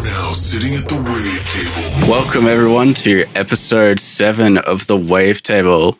are 0.00 0.04
now 0.04 0.32
sitting 0.32 0.74
at 0.74 0.88
the 0.88 0.94
wave 0.96 1.48
table. 1.50 2.08
Welcome, 2.10 2.46
everyone, 2.46 2.94
to 2.94 3.26
episode 3.34 4.00
seven 4.00 4.56
of 4.58 4.86
the 4.86 4.96
Wavetable. 4.96 5.98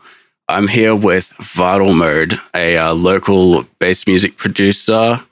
I'm 0.48 0.68
here 0.68 0.94
with 0.96 1.32
Vital 1.38 1.92
Mode, 1.92 2.40
a 2.54 2.76
uh, 2.78 2.94
local 2.94 3.64
bass 3.78 4.06
music 4.06 4.36
producer, 4.36 5.22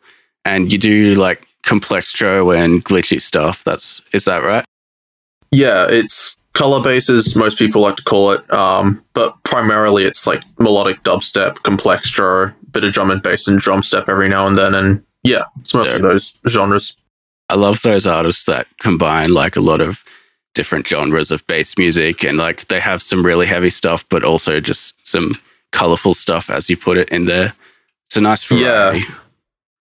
and 0.44 0.70
you 0.72 0.78
do 0.78 1.14
like 1.14 1.46
complextro 1.62 2.56
and 2.56 2.84
glitchy 2.84 3.20
stuff. 3.20 3.64
That's 3.64 4.02
is 4.12 4.26
that 4.26 4.42
right? 4.42 4.64
Yeah, 5.50 5.86
it's 5.88 6.36
color 6.52 6.82
bases. 6.82 7.34
Most 7.36 7.58
people 7.58 7.80
like 7.82 7.96
to 7.96 8.04
call 8.04 8.32
it, 8.32 8.50
um, 8.52 9.02
but 9.14 9.42
primarily 9.44 10.04
it's 10.04 10.26
like 10.26 10.42
melodic 10.58 11.02
dubstep, 11.04 11.54
complextro, 11.60 12.54
bit 12.70 12.84
of 12.84 12.92
drum 12.92 13.10
and 13.10 13.22
bass, 13.22 13.48
and 13.48 13.58
drum 13.58 13.82
step 13.82 14.08
every 14.08 14.28
now 14.28 14.46
and 14.46 14.56
then. 14.56 14.74
And 14.74 15.02
yeah, 15.24 15.44
it's 15.60 15.72
mostly 15.74 15.94
Yeah. 16.00 16.02
those 16.02 16.34
genres. 16.46 16.94
I 17.50 17.54
love 17.54 17.80
those 17.82 18.06
artists 18.06 18.44
that 18.46 18.66
combine 18.80 19.32
like 19.32 19.56
a 19.56 19.60
lot 19.60 19.80
of 19.80 20.04
different 20.54 20.86
genres 20.86 21.30
of 21.30 21.46
bass 21.46 21.78
music 21.78 22.24
and 22.24 22.36
like 22.36 22.66
they 22.68 22.80
have 22.80 23.00
some 23.00 23.24
really 23.24 23.46
heavy 23.46 23.70
stuff, 23.70 24.04
but 24.08 24.24
also 24.24 24.60
just 24.60 24.94
some 25.06 25.32
colorful 25.72 26.14
stuff 26.14 26.50
as 26.50 26.68
you 26.68 26.76
put 26.76 26.96
it 26.96 27.08
in 27.10 27.26
there. 27.26 27.54
It's 28.06 28.16
a 28.16 28.20
nice 28.20 28.44
variety. 28.44 29.00
Yeah, 29.00 29.14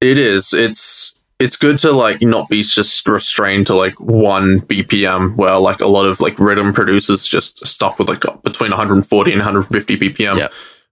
it 0.01 0.19
is. 0.19 0.53
It's 0.53 1.15
it's 1.39 1.57
good 1.57 1.79
to 1.81 1.93
like 1.93 2.23
not 2.23 2.49
be 2.49 2.63
just 2.63 3.07
restrained 3.07 3.67
to 3.67 3.75
like 3.75 4.01
one 4.01 4.61
BPM, 4.63 5.37
where 5.37 5.59
like 5.59 5.81
a 5.81 5.87
lot 5.87 6.07
of 6.07 6.21
like 6.21 6.37
riddim 6.37 6.75
producers 6.75 7.29
just 7.29 7.65
stuck 7.67 7.99
with 7.99 8.09
like 8.09 8.25
between 8.43 8.71
140 8.71 9.33
and 9.33 9.39
150 9.39 9.97
BPM. 9.99 10.39
Yeah. 10.39 10.49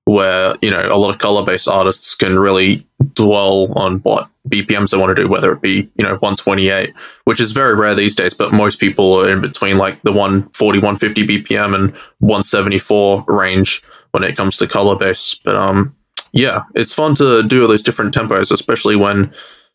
Where 0.06 0.54
you 0.60 0.70
know 0.70 0.86
a 0.90 0.98
lot 0.98 1.10
of 1.10 1.18
color 1.18 1.44
bass 1.44 1.66
artists 1.66 2.14
can 2.14 2.38
really 2.38 2.86
dwell 3.14 3.72
on 3.72 3.98
what 4.00 4.28
BPMs 4.48 4.90
they 4.90 4.98
want 4.98 5.16
to 5.16 5.22
do, 5.22 5.28
whether 5.28 5.52
it 5.52 5.62
be 5.62 5.90
you 5.96 6.04
know 6.04 6.16
128, 6.16 6.92
which 7.24 7.40
is 7.40 7.52
very 7.52 7.74
rare 7.74 7.95
these 7.95 8.14
days, 8.14 8.34
but 8.34 8.52
most 8.52 8.78
people 8.78 9.14
are 9.14 9.30
in 9.30 9.40
between 9.40 9.78
like 9.78 10.02
the 10.02 10.12
140, 10.12 10.79
150 10.79 11.26
BPM 11.26 11.74
and 11.74 11.92
174 12.18 13.24
range 13.29 13.82
when 14.10 14.23
it 14.23 14.37
comes 14.37 14.59
to 14.59 14.66
color 14.66 14.96
bass. 14.96 15.34
But 15.42 15.56
um, 15.56 15.96
yeah, 16.32 16.64
it's 16.74 16.92
fun 16.92 17.14
to 17.16 17.42
do 17.42 17.62
all 17.62 17.68
those 17.68 17.82
different 17.82 18.14
tempos, 18.14 18.51
especially 18.51 18.96
when 18.96 19.32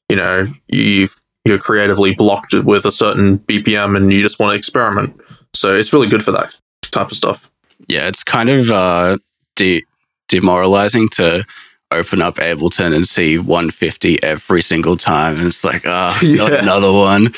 you 0.09 0.16
know 0.16 0.48
you 0.67 1.08
you're 1.45 1.58
creatively 1.58 2.14
blocked 2.14 2.54
with 2.54 2.86
a 2.86 2.92
certain 2.92 3.39
BPM 3.39 3.98
and 3.98 4.14
you 4.14 4.22
just 4.22 4.39
want 4.39 4.52
to 4.52 4.58
experiment. 4.58 5.20
So 5.54 5.73
it's 5.73 5.94
really 5.94 6.08
good 6.08 6.23
for 6.23 6.32
that 6.32 6.56
type 6.84 7.11
of 7.11 7.17
stuff. 7.17 7.50
Yeah, 7.88 8.08
it's 8.08 8.23
kind 8.23 8.50
of 8.50 8.70
uh, 8.70 9.17
de- 9.56 9.86
demoralizing 10.30 11.10
to 11.14 11.46
open 11.92 12.22
up 12.22 12.36
Ableton 12.36 12.96
and 12.96 13.08
see 13.08 13.38
150 13.38 14.22
every 14.24 14.62
single 14.62 14.96
time. 14.96 15.36
And 15.38 15.48
it's 15.48 15.64
like, 15.64 15.86
ah, 15.86 16.18
not 16.24 16.52
Yeah. 16.54 16.62
another 16.62 16.92
one. 16.94 17.34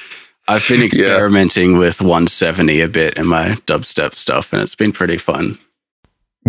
I've 0.47 0.67
been 0.67 0.83
experimenting 0.83 1.77
with 1.77 2.01
170 2.01 2.81
a 2.81 2.87
bit 2.87 3.17
in 3.17 3.27
my 3.27 3.51
dubstep 3.67 4.15
stuff, 4.15 4.51
and 4.53 4.61
it's 4.61 4.75
been 4.75 4.91
pretty 4.91 5.17
fun. 5.17 5.57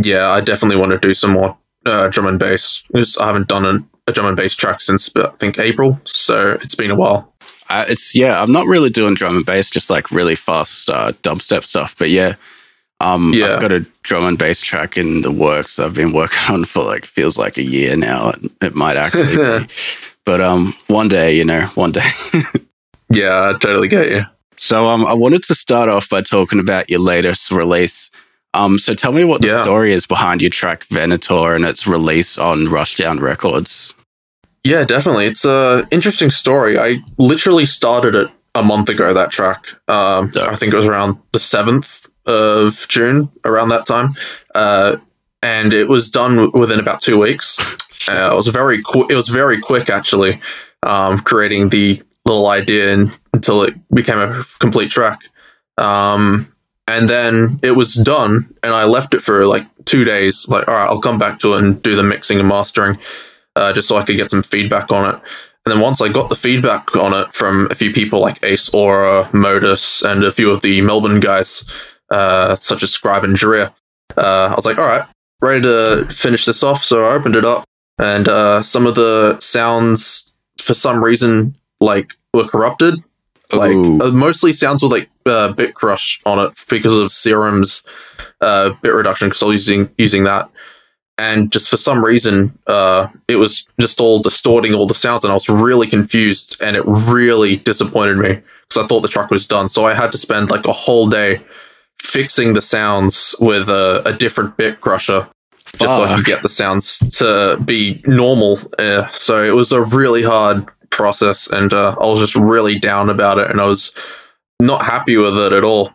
Yeah, 0.01 0.31
I 0.31 0.41
definitely 0.41 0.77
want 0.79 0.93
to 0.93 0.98
do 0.98 1.15
some 1.15 1.33
more 1.33 1.57
uh, 1.87 2.09
drum 2.09 2.27
and 2.27 2.39
bass. 2.39 2.83
I 2.95 3.27
haven't 3.27 3.48
done 3.48 3.65
a, 3.67 4.11
a 4.11 4.13
drum 4.13 4.27
and 4.27 4.37
bass 4.37 4.55
track 4.55 4.81
since 4.81 5.11
I 5.15 5.29
think 5.39 5.59
April, 5.59 6.01
so 6.05 6.59
it's 6.63 6.75
been 6.75 6.91
a 6.91 6.97
while. 6.97 7.33
I, 7.69 7.85
it's 7.85 8.15
yeah, 8.15 8.43
I'm 8.43 8.51
not 8.53 8.67
really 8.67 8.91
doing 8.91 9.15
drum 9.15 9.37
and 9.37 9.47
bass, 9.47 9.70
just 9.70 9.91
like 9.91 10.11
really 10.11 10.35
fast 10.35 10.91
uh, 10.91 11.13
dubstep 11.23 11.65
stuff. 11.65 11.95
But 11.97 12.09
yeah, 12.11 12.35
um, 13.03 13.33
Yeah. 13.34 13.55
I've 13.55 13.61
got 13.61 13.72
a 13.72 13.81
drum 14.03 14.25
and 14.25 14.39
bass 14.39 14.61
track 14.62 14.97
in 14.97 15.22
the 15.22 15.31
works. 15.33 15.78
I've 15.78 15.95
been 15.95 16.12
working 16.12 16.39
on 16.55 16.64
for 16.64 16.84
like 16.84 17.05
feels 17.06 17.36
like 17.36 17.56
a 17.58 17.62
year 17.62 17.97
now. 17.97 18.31
It, 18.31 18.53
it 18.62 18.75
might 18.75 18.97
actually 18.97 19.36
be, 19.36 19.69
but 20.25 20.41
um, 20.41 20.75
one 20.86 21.08
day, 21.08 21.34
you 21.36 21.45
know, 21.45 21.62
one 21.75 21.92
day. 21.92 22.08
Yeah, 23.14 23.50
I 23.50 23.58
totally 23.58 23.89
get 23.89 24.11
you. 24.11 24.25
So 24.56 24.86
um, 24.86 25.05
I 25.05 25.12
wanted 25.12 25.42
to 25.45 25.55
start 25.55 25.91
off 25.91 26.08
by 26.08 26.23
talking 26.23 26.58
about 26.58 26.89
your 26.89 27.00
latest 27.00 27.50
release. 27.50 28.11
Um, 28.55 28.78
so 28.78 28.95
tell 28.95 29.12
me 29.12 29.23
what 29.25 29.42
the 29.42 29.48
Yeah. 29.48 29.62
story 29.62 29.92
is 29.92 30.06
behind 30.06 30.41
your 30.41 30.48
track 30.50 30.84
Venator 30.84 31.55
and 31.55 31.67
its 31.67 31.86
release 31.86 32.39
on 32.39 32.67
Rushdown 32.69 33.20
Records. 33.20 33.95
Yeah, 34.64 34.84
definitely. 34.84 35.27
It's 35.27 35.45
a 35.45 35.86
interesting 35.90 36.30
story. 36.30 36.79
I 36.79 37.01
literally 37.19 37.67
started 37.67 38.14
it 38.14 38.29
a 38.55 38.63
month 38.63 38.89
ago. 38.89 39.13
That 39.13 39.30
track. 39.30 39.67
Um, 39.89 40.33
I 40.36 40.57
think 40.57 40.73
it 40.73 40.77
was 40.77 40.86
around 40.86 41.19
the 41.33 41.40
seventh 41.40 42.02
of 42.27 42.86
June, 42.88 43.30
around 43.44 43.68
that 43.70 43.86
time, 43.86 44.14
uh, 44.55 44.96
and 45.42 45.72
it 45.72 45.88
was 45.88 46.10
done 46.10 46.36
w- 46.36 46.52
within 46.58 46.80
about 46.80 47.00
two 47.00 47.18
weeks. 47.18 47.58
Uh, 48.08 48.30
it 48.33 48.34
was 48.36 48.48
very 48.48 48.83
qu- 48.83 49.06
It 49.08 49.14
was 49.14 49.28
very 49.28 49.60
quick, 49.60 49.88
actually, 49.88 50.40
um, 50.83 51.20
creating 51.20 51.68
the 51.68 52.02
little 52.24 52.48
idea 52.48 52.92
and, 52.92 53.16
until 53.33 53.62
it 53.62 53.74
became 53.94 54.18
a 54.18 54.42
complete 54.58 54.90
track. 54.90 55.20
Um, 55.78 56.52
and 56.88 57.08
then 57.08 57.60
it 57.62 57.77
was 57.77 57.94
done, 57.94 58.52
and 58.64 58.74
I 58.74 58.86
left 58.86 59.14
it 59.14 59.22
for 59.22 59.46
like 59.46 59.68
two 59.84 60.02
days. 60.02 60.46
Like, 60.48 60.66
all 60.66 60.74
right, 60.74 60.89
I'll 60.89 61.00
come 61.00 61.16
back 61.16 61.39
to 61.40 61.54
it 61.54 61.62
and 61.62 61.80
do 61.80 61.94
the 61.94 62.02
mixing 62.02 62.40
and 62.40 62.48
mastering 62.48 62.98
uh, 63.54 63.72
just 63.72 63.86
so 63.86 63.96
I 63.96 64.02
could 64.02 64.16
get 64.16 64.30
some 64.33 64.42
feedback 64.42 64.90
on 64.90 65.14
it. 65.14 65.20
And 65.64 65.72
then 65.72 65.80
once 65.80 66.00
I 66.00 66.08
got 66.08 66.28
the 66.28 66.34
feedback 66.34 66.96
on 66.96 67.12
it 67.14 67.33
from 67.33 67.68
a 67.70 67.77
few 67.77 67.92
people 67.92 68.18
like 68.20 68.44
Ace 68.44 68.68
Aura, 68.70 69.30
Modus, 69.33 70.02
and 70.02 70.24
a 70.24 70.33
few 70.33 70.50
of 70.50 70.62
the 70.62 70.80
Melbourne 70.80 71.20
guys, 71.20 71.62
uh, 72.12 72.55
such 72.55 72.83
as 72.83 72.92
Scribe 72.92 73.24
and 73.24 73.34
Drea, 73.34 73.74
uh, 74.17 74.50
I 74.50 74.55
was 74.55 74.67
like, 74.67 74.78
all 74.78 74.86
right, 74.86 75.06
ready 75.40 75.62
to 75.62 76.06
finish 76.12 76.45
this 76.45 76.62
off. 76.62 76.84
So 76.84 77.05
I 77.05 77.14
opened 77.14 77.36
it 77.36 77.45
up, 77.45 77.64
and 77.98 78.28
uh, 78.28 78.62
some 78.62 78.86
of 78.86 78.95
the 78.95 79.40
sounds, 79.40 80.36
for 80.58 80.74
some 80.74 81.02
reason, 81.02 81.56
like 81.80 82.14
were 82.33 82.46
corrupted. 82.46 83.02
Like 83.52 83.77
uh, 83.77 84.12
mostly 84.12 84.52
sounds 84.55 84.83
with 84.83 84.92
like 84.92 85.11
uh, 85.27 85.52
bit 85.52 85.74
crush 85.74 86.20
on 86.24 86.39
it 86.39 86.52
because 86.70 86.96
of 86.96 87.12
Serum's 87.12 87.83
uh, 88.40 88.70
bit 88.80 88.95
reduction 88.95 89.28
because 89.28 89.42
I 89.42 89.46
was 89.46 89.68
using 89.68 89.90
using 89.98 90.24
that 90.24 90.51
and 91.18 91.52
just 91.52 91.68
for 91.68 91.77
some 91.77 92.05
reason 92.05 92.58
uh, 92.67 93.06
it 93.28 93.36
was 93.36 93.67
just 93.80 94.01
all 94.01 94.20
distorting 94.20 94.74
all 94.74 94.86
the 94.86 94.95
sounds 94.95 95.24
and 95.24 95.30
i 95.30 95.34
was 95.34 95.48
really 95.48 95.86
confused 95.86 96.56
and 96.61 96.77
it 96.77 96.83
really 96.86 97.56
disappointed 97.56 98.17
me 98.17 98.40
because 98.68 98.83
i 98.83 98.86
thought 98.86 99.01
the 99.01 99.08
track 99.08 99.30
was 99.30 99.46
done 99.46 99.68
so 99.68 99.84
i 99.84 99.95
had 99.95 100.11
to 100.12 100.18
spend 100.18 100.51
like 100.51 100.67
a 100.67 100.72
whole 100.72 101.08
day 101.08 101.40
fixing 102.02 102.52
the 102.52 102.63
sounds 102.63 103.35
with 103.40 103.68
a, 103.68 104.02
a 104.05 104.13
different 104.13 104.57
bit 104.57 104.80
crusher 104.80 105.29
just 105.77 105.96
so 105.96 106.05
i 106.05 106.17
could 106.17 106.24
get 106.24 106.42
the 106.42 106.48
sounds 106.48 106.98
to 107.17 107.58
be 107.64 108.02
normal 108.07 108.58
uh, 108.79 109.08
so 109.11 109.42
it 109.42 109.55
was 109.55 109.73
a 109.73 109.83
really 109.83 110.23
hard 110.23 110.67
process 110.90 111.48
and 111.48 111.73
uh, 111.73 111.96
i 112.01 112.07
was 112.07 112.20
just 112.20 112.35
really 112.35 112.79
down 112.79 113.08
about 113.08 113.39
it 113.39 113.51
and 113.51 113.61
i 113.61 113.64
was 113.64 113.92
not 114.61 114.85
happy 114.85 115.17
with 115.17 115.36
it 115.39 115.52
at 115.52 115.64
all 115.64 115.90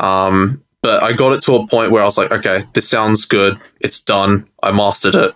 um, 0.00 0.62
but 0.82 1.02
I 1.02 1.12
got 1.12 1.32
it 1.32 1.42
to 1.42 1.54
a 1.54 1.66
point 1.66 1.90
where 1.90 2.02
I 2.02 2.06
was 2.06 2.18
like, 2.18 2.30
okay, 2.30 2.64
this 2.72 2.88
sounds 2.88 3.24
good. 3.24 3.58
It's 3.80 4.02
done. 4.02 4.48
I 4.62 4.72
mastered 4.72 5.14
it. 5.14 5.34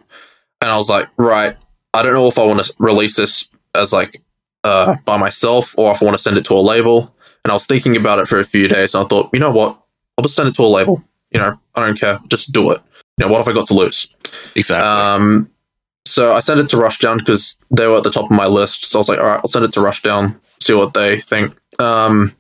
And 0.61 0.71
I 0.71 0.77
was 0.77 0.89
like, 0.89 1.09
right, 1.17 1.57
I 1.93 2.03
don't 2.03 2.15
know 2.15 2.29
if 2.29 2.39
I 2.39 2.47
want 2.47 2.65
to 2.65 2.75
release 2.79 3.17
this 3.17 3.49
as 3.75 3.93
like 3.93 4.23
uh, 4.63 4.97
by 5.05 5.17
myself 5.17 5.77
or 5.77 5.91
if 5.93 6.01
I 6.01 6.05
want 6.05 6.17
to 6.17 6.23
send 6.23 6.37
it 6.39 6.45
to 6.47 6.55
a 6.55 6.61
label. 6.61 7.15
And 7.45 7.51
I 7.51 7.55
was 7.55 7.67
thinking 7.67 7.97
about 7.97 8.21
it 8.21 8.29
for 8.29 8.39
a 8.39 8.45
few 8.45 8.69
days 8.69 8.95
and 8.95 9.05
I 9.05 9.09
thought, 9.09 9.31
you 9.33 9.41
know 9.41 9.51
what? 9.51 9.82
I'll 10.23 10.29
just 10.29 10.37
send 10.37 10.49
it 10.49 10.55
to 10.55 10.63
a 10.63 10.67
label. 10.67 11.03
You 11.33 11.41
know, 11.41 11.59
I 11.75 11.85
don't 11.85 11.99
care. 11.99 12.21
Just 12.29 12.53
do 12.53 12.71
it. 12.71 12.81
You 13.19 13.27
know, 13.27 13.33
what 13.33 13.39
have 13.39 13.49
I 13.49 13.53
got 13.53 13.67
to 13.67 13.75
lose? 13.75 14.07
Exactly. 14.55 14.89
Um, 14.89 15.51
so 16.07 16.33
I 16.33 16.39
sent 16.39 16.61
it 16.61 16.69
to 16.69 16.77
Rushdown 16.77 17.19
because 17.19 17.59
they 17.73 17.89
were 17.89 17.97
at 17.97 18.05
the 18.05 18.11
top 18.11 18.27
of 18.27 18.31
my 18.31 18.47
list. 18.47 18.85
So 18.85 18.99
I 18.99 19.01
was 19.01 19.09
like, 19.09 19.19
all 19.19 19.27
right, 19.27 19.41
I'll 19.43 19.49
send 19.49 19.65
it 19.65 19.73
to 19.73 19.81
Rushdown, 19.81 20.37
see 20.61 20.75
what 20.75 20.95
they 20.95 21.21
think. 21.21 21.57
Um, 21.81 22.37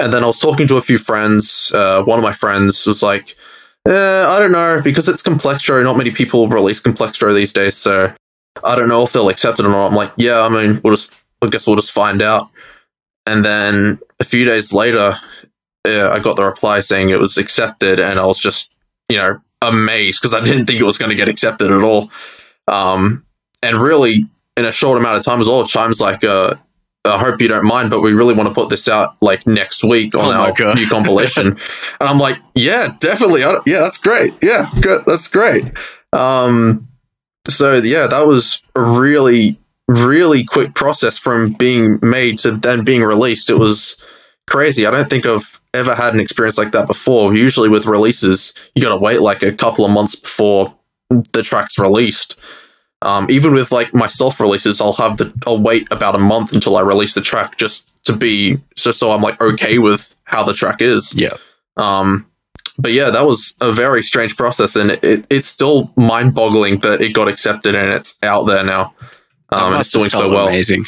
and 0.00 0.12
then 0.12 0.24
I 0.24 0.26
was 0.26 0.40
talking 0.40 0.66
to 0.66 0.78
a 0.78 0.82
few 0.82 0.98
friends. 0.98 1.70
Uh, 1.72 2.02
one 2.02 2.18
of 2.18 2.24
my 2.24 2.32
friends 2.32 2.84
was 2.88 3.04
like, 3.04 3.36
eh, 3.86 4.26
I 4.26 4.40
don't 4.40 4.50
know, 4.50 4.80
because 4.82 5.08
it's 5.08 5.22
Complextro, 5.22 5.84
not 5.84 5.96
many 5.96 6.10
people 6.10 6.48
release 6.48 6.80
Complextro 6.80 7.32
these 7.32 7.52
days. 7.52 7.76
So 7.76 8.12
I 8.64 8.74
don't 8.74 8.88
know 8.88 9.04
if 9.04 9.12
they'll 9.12 9.28
accept 9.28 9.60
it 9.60 9.66
or 9.66 9.68
not. 9.68 9.86
I'm 9.86 9.94
like, 9.94 10.10
yeah, 10.16 10.40
I 10.42 10.48
mean, 10.48 10.80
we'll 10.82 10.96
just, 10.96 11.12
I 11.40 11.46
guess 11.46 11.68
we'll 11.68 11.76
just 11.76 11.92
find 11.92 12.20
out. 12.20 12.50
And 13.26 13.44
then 13.44 14.00
a 14.18 14.24
few 14.24 14.44
days 14.44 14.72
later, 14.72 15.16
uh, 15.86 16.10
I 16.12 16.18
got 16.18 16.36
the 16.36 16.44
reply 16.44 16.80
saying 16.80 17.10
it 17.10 17.18
was 17.18 17.36
accepted, 17.38 17.98
and 18.00 18.18
I 18.18 18.26
was 18.26 18.38
just, 18.38 18.72
you 19.08 19.16
know, 19.16 19.40
amazed 19.60 20.20
because 20.20 20.34
I 20.34 20.40
didn't 20.40 20.66
think 20.66 20.80
it 20.80 20.84
was 20.84 20.98
going 20.98 21.10
to 21.10 21.16
get 21.16 21.28
accepted 21.28 21.70
at 21.70 21.82
all. 21.82 22.10
Um, 22.68 23.24
and 23.62 23.76
really, 23.80 24.26
in 24.56 24.64
a 24.64 24.72
short 24.72 24.98
amount 24.98 25.18
of 25.18 25.24
time 25.24 25.40
as 25.40 25.48
well, 25.48 25.66
Chime's 25.66 26.00
like, 26.00 26.24
uh, 26.24 26.54
I 27.04 27.18
hope 27.18 27.40
you 27.40 27.48
don't 27.48 27.64
mind, 27.64 27.90
but 27.90 28.00
we 28.00 28.12
really 28.12 28.34
want 28.34 28.48
to 28.48 28.54
put 28.54 28.70
this 28.70 28.88
out 28.88 29.16
like 29.20 29.44
next 29.46 29.82
week 29.82 30.14
on 30.14 30.34
Oh 30.34 30.40
our 30.40 30.52
God. 30.52 30.76
new 30.76 30.86
compilation. 30.88 31.46
and 32.00 32.08
I'm 32.08 32.18
like, 32.18 32.38
yeah, 32.54 32.88
definitely. 33.00 33.40
Yeah, 33.40 33.58
that's 33.80 33.98
great. 33.98 34.34
Yeah, 34.40 34.66
good. 34.80 35.02
That's 35.06 35.26
great. 35.26 35.64
Um, 36.12 36.88
so 37.48 37.74
yeah, 37.78 38.06
that 38.06 38.26
was 38.26 38.62
a 38.76 38.82
really, 38.82 39.58
really 39.88 40.44
quick 40.44 40.74
process 40.74 41.18
from 41.18 41.54
being 41.54 41.98
made 42.02 42.38
to 42.40 42.52
then 42.52 42.84
being 42.84 43.02
released. 43.02 43.50
It 43.50 43.58
was 43.58 43.96
crazy. 44.48 44.86
I 44.86 44.90
don't 44.92 45.10
think 45.10 45.26
I've 45.26 45.60
ever 45.74 45.94
had 45.94 46.14
an 46.14 46.20
experience 46.20 46.58
like 46.58 46.72
that 46.72 46.86
before. 46.86 47.34
Usually 47.34 47.68
with 47.68 47.86
releases, 47.86 48.52
you 48.74 48.82
got 48.82 48.90
to 48.90 48.96
wait 48.96 49.20
like 49.20 49.42
a 49.42 49.52
couple 49.52 49.84
of 49.84 49.90
months 49.90 50.14
before 50.14 50.74
the 51.32 51.42
track's 51.42 51.78
released. 51.78 52.38
Um, 53.02 53.26
even 53.30 53.52
with 53.52 53.72
like 53.72 53.92
my 53.92 54.06
self 54.06 54.38
releases, 54.38 54.80
I'll 54.80 54.92
have 54.94 55.16
the 55.16 55.32
I'll 55.46 55.60
wait 55.60 55.88
about 55.90 56.14
a 56.14 56.18
month 56.18 56.52
until 56.52 56.76
I 56.76 56.82
release 56.82 57.14
the 57.14 57.20
track 57.20 57.58
just 57.58 57.88
to 58.04 58.14
be 58.14 58.58
so 58.76 58.92
so 58.92 59.10
I'm 59.10 59.22
like 59.22 59.40
okay 59.40 59.78
with 59.78 60.14
how 60.24 60.44
the 60.44 60.54
track 60.54 60.80
is. 60.80 61.12
Yeah. 61.14 61.36
Um, 61.76 62.26
but 62.78 62.92
yeah, 62.92 63.10
that 63.10 63.26
was 63.26 63.56
a 63.60 63.72
very 63.72 64.02
strange 64.02 64.36
process, 64.36 64.76
and 64.76 64.92
it, 64.92 65.26
it's 65.30 65.48
still 65.48 65.92
mind 65.96 66.34
boggling 66.34 66.78
that 66.78 67.00
it 67.00 67.12
got 67.12 67.28
accepted 67.28 67.74
and 67.74 67.92
it's 67.92 68.18
out 68.22 68.44
there 68.44 68.64
now. 68.64 68.94
Um, 69.50 69.72
and 69.72 69.80
it's 69.80 69.90
doing 69.90 70.08
so 70.08 70.28
well. 70.28 70.48
Amazing. 70.48 70.86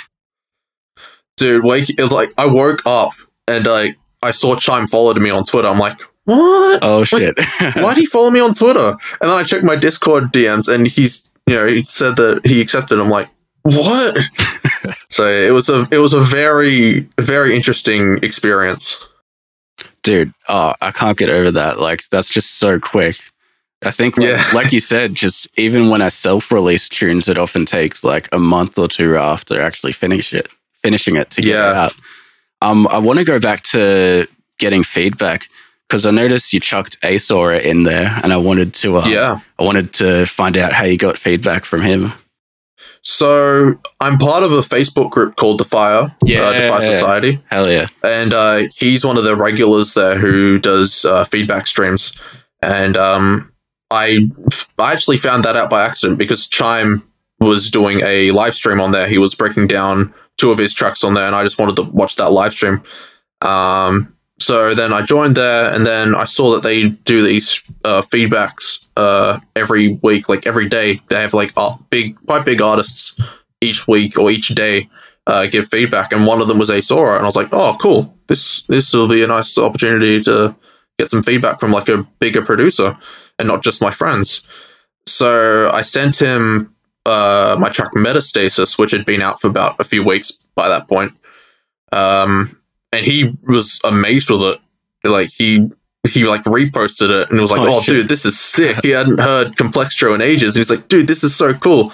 Dude, 1.36 1.64
wake 1.64 1.90
it 1.90 2.12
like 2.12 2.32
I 2.38 2.46
woke 2.46 2.82
up 2.86 3.12
and 3.48 3.66
like 3.66 3.98
I 4.24 4.30
saw 4.32 4.56
Chime 4.56 4.86
followed 4.86 5.20
me 5.20 5.30
on 5.30 5.44
Twitter. 5.44 5.68
I'm 5.68 5.78
like, 5.78 6.00
what? 6.24 6.78
Oh 6.82 7.04
shit! 7.04 7.38
Why'd 7.76 7.96
he 7.98 8.06
follow 8.06 8.30
me 8.30 8.40
on 8.40 8.54
Twitter? 8.54 8.96
And 9.20 9.30
then 9.30 9.38
I 9.38 9.42
checked 9.44 9.64
my 9.64 9.76
Discord 9.76 10.32
DMs, 10.32 10.72
and 10.72 10.86
he's 10.88 11.22
you 11.46 11.54
know 11.56 11.66
he 11.66 11.84
said 11.84 12.16
that 12.16 12.46
he 12.46 12.60
accepted. 12.60 12.98
I'm 12.98 13.10
like, 13.10 13.28
what? 13.62 14.16
so 15.10 15.26
it 15.28 15.52
was 15.52 15.68
a 15.68 15.86
it 15.90 15.98
was 15.98 16.14
a 16.14 16.20
very 16.20 17.08
very 17.20 17.54
interesting 17.54 18.18
experience. 18.22 18.98
Dude, 20.02 20.32
oh, 20.48 20.74
I 20.80 20.90
can't 20.90 21.16
get 21.18 21.30
over 21.30 21.50
that. 21.50 21.78
Like 21.78 22.08
that's 22.10 22.30
just 22.30 22.58
so 22.58 22.78
quick. 22.80 23.16
I 23.82 23.90
think, 23.90 24.16
like, 24.16 24.28
Yeah. 24.30 24.42
like 24.54 24.72
you 24.72 24.80
said, 24.80 25.12
just 25.14 25.46
even 25.58 25.90
when 25.90 26.00
I 26.00 26.08
self-release 26.08 26.88
tunes, 26.88 27.28
it 27.28 27.36
often 27.36 27.66
takes 27.66 28.02
like 28.02 28.30
a 28.32 28.38
month 28.38 28.78
or 28.78 28.88
two 28.88 29.18
after 29.18 29.60
actually 29.60 29.92
finish 29.92 30.32
it, 30.32 30.48
finishing 30.82 31.16
it 31.16 31.30
to 31.32 31.42
get 31.42 31.50
Yeah. 31.50 31.70
it 31.70 31.76
out. 31.76 31.94
Um, 32.60 32.86
I 32.88 32.98
want 32.98 33.18
to 33.18 33.24
go 33.24 33.38
back 33.38 33.62
to 33.64 34.26
getting 34.58 34.82
feedback 34.82 35.48
because 35.88 36.06
I 36.06 36.10
noticed 36.10 36.52
you 36.52 36.60
chucked 36.60 36.96
Ace 37.02 37.30
Aura 37.30 37.58
in 37.58 37.82
there, 37.84 38.18
and 38.22 38.32
I 38.32 38.36
wanted 38.36 38.74
to, 38.74 38.98
uh, 38.98 39.06
yeah. 39.06 39.40
I 39.58 39.62
wanted 39.62 39.92
to 39.94 40.24
find 40.26 40.56
out 40.56 40.72
how 40.72 40.84
you 40.84 40.96
got 40.96 41.18
feedback 41.18 41.64
from 41.64 41.82
him. 41.82 42.12
So 43.02 43.78
I'm 44.00 44.16
part 44.16 44.42
of 44.44 44.52
a 44.52 44.60
Facebook 44.60 45.10
group 45.10 45.36
called 45.36 45.58
Defyre, 45.58 46.04
uh, 46.48 46.52
Defy 46.52 46.80
Society. 46.80 47.42
Hell 47.50 47.70
yeah! 47.70 47.88
and 48.02 48.32
uh, 48.32 48.62
he's 48.74 49.04
one 49.04 49.18
of 49.18 49.24
the 49.24 49.36
regulars 49.36 49.92
there 49.92 50.16
who 50.18 50.58
does 50.58 51.04
uh, 51.04 51.24
feedback 51.24 51.66
streams. 51.66 52.12
And 52.62 52.96
um, 52.96 53.52
I 53.90 54.30
I 54.78 54.92
actually 54.92 55.18
found 55.18 55.44
that 55.44 55.54
out 55.54 55.68
by 55.68 55.84
accident 55.84 56.18
because 56.18 56.46
Chime 56.46 57.02
was 57.40 57.70
doing 57.70 58.00
a 58.02 58.30
live 58.30 58.54
stream 58.54 58.80
on 58.80 58.92
there. 58.92 59.06
He 59.06 59.18
was 59.18 59.34
breaking 59.34 59.66
down 59.66 60.14
two 60.36 60.50
of 60.50 60.58
his 60.58 60.74
tracks 60.74 61.04
on 61.04 61.14
there, 61.14 61.26
and 61.26 61.34
I 61.34 61.44
just 61.44 61.58
wanted 61.58 61.76
to 61.76 61.82
watch 61.82 62.16
that 62.16 62.30
live 62.30 62.52
stream. 62.52 62.82
Um, 63.40 64.14
so 64.38 64.74
then 64.74 64.92
I 64.92 65.02
joined 65.02 65.36
there, 65.36 65.72
and 65.72 65.86
then 65.86 66.14
I 66.14 66.24
saw 66.24 66.54
that 66.54 66.62
they 66.62 66.88
do 66.88 67.22
these 67.22 67.62
uh, 67.84 68.02
feedbacks 68.02 68.84
uh, 68.96 69.38
every 69.56 70.00
week, 70.02 70.28
like 70.28 70.46
every 70.46 70.68
day. 70.68 71.00
They 71.08 71.20
have 71.20 71.34
like 71.34 71.52
big, 71.90 72.16
quite 72.26 72.44
big 72.44 72.60
artists 72.60 73.14
each 73.60 73.86
week 73.88 74.18
or 74.18 74.30
each 74.30 74.48
day 74.48 74.90
uh, 75.26 75.46
give 75.46 75.68
feedback, 75.68 76.12
and 76.12 76.26
one 76.26 76.40
of 76.40 76.48
them 76.48 76.58
was 76.58 76.70
Ace 76.70 76.90
Aura, 76.90 77.16
and 77.16 77.22
I 77.22 77.26
was 77.26 77.36
like, 77.36 77.48
"Oh, 77.52 77.76
cool! 77.80 78.14
This 78.26 78.62
this 78.62 78.92
will 78.92 79.08
be 79.08 79.22
a 79.22 79.26
nice 79.26 79.56
opportunity 79.56 80.20
to 80.22 80.54
get 80.98 81.10
some 81.10 81.22
feedback 81.22 81.60
from 81.60 81.72
like 81.72 81.88
a 81.88 82.06
bigger 82.20 82.42
producer, 82.42 82.98
and 83.38 83.48
not 83.48 83.62
just 83.62 83.82
my 83.82 83.90
friends." 83.90 84.42
So 85.06 85.70
I 85.72 85.82
sent 85.82 86.16
him 86.16 86.73
uh, 87.06 87.56
my 87.58 87.68
track 87.68 87.92
Metastasis, 87.94 88.78
which 88.78 88.90
had 88.90 89.04
been 89.04 89.22
out 89.22 89.40
for 89.40 89.48
about 89.48 89.78
a 89.78 89.84
few 89.84 90.04
weeks 90.04 90.32
by 90.54 90.68
that 90.68 90.88
point, 90.88 91.12
um, 91.92 92.60
and 92.92 93.04
he 93.04 93.36
was 93.46 93.80
amazed 93.84 94.30
with 94.30 94.42
it. 94.42 94.60
Like 95.04 95.30
he 95.30 95.70
he 96.08 96.24
like 96.24 96.44
reposted 96.44 97.10
it 97.10 97.30
and 97.30 97.40
was 97.40 97.50
like, 97.50 97.60
Oh, 97.60 97.78
"Oh, 97.78 97.82
dude, 97.82 98.08
this 98.08 98.24
is 98.24 98.38
sick!" 98.38 98.78
He 98.82 98.90
hadn't 98.90 99.20
heard 99.20 99.56
Complextro 99.56 100.14
in 100.14 100.20
ages, 100.20 100.54
and 100.54 100.60
he's 100.60 100.70
like, 100.70 100.88
"Dude, 100.88 101.08
this 101.08 101.24
is 101.24 101.34
so 101.34 101.54
cool." 101.54 101.92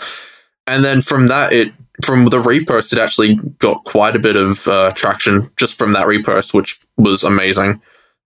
And 0.67 0.85
then 0.85 1.03
from 1.03 1.27
that, 1.29 1.53
it 1.53 1.73
from 2.05 2.27
the 2.27 2.41
repost, 2.41 2.93
it 2.93 2.99
actually 2.99 3.35
got 3.59 3.85
quite 3.85 4.17
a 4.17 4.21
bit 4.21 4.37
of 4.37 4.67
uh, 4.69 4.93
traction 4.93 5.51
just 5.57 5.77
from 5.79 5.93
that 5.93 6.07
repost, 6.07 6.55
which 6.55 6.81
was 6.97 7.25
amazing. 7.25 7.81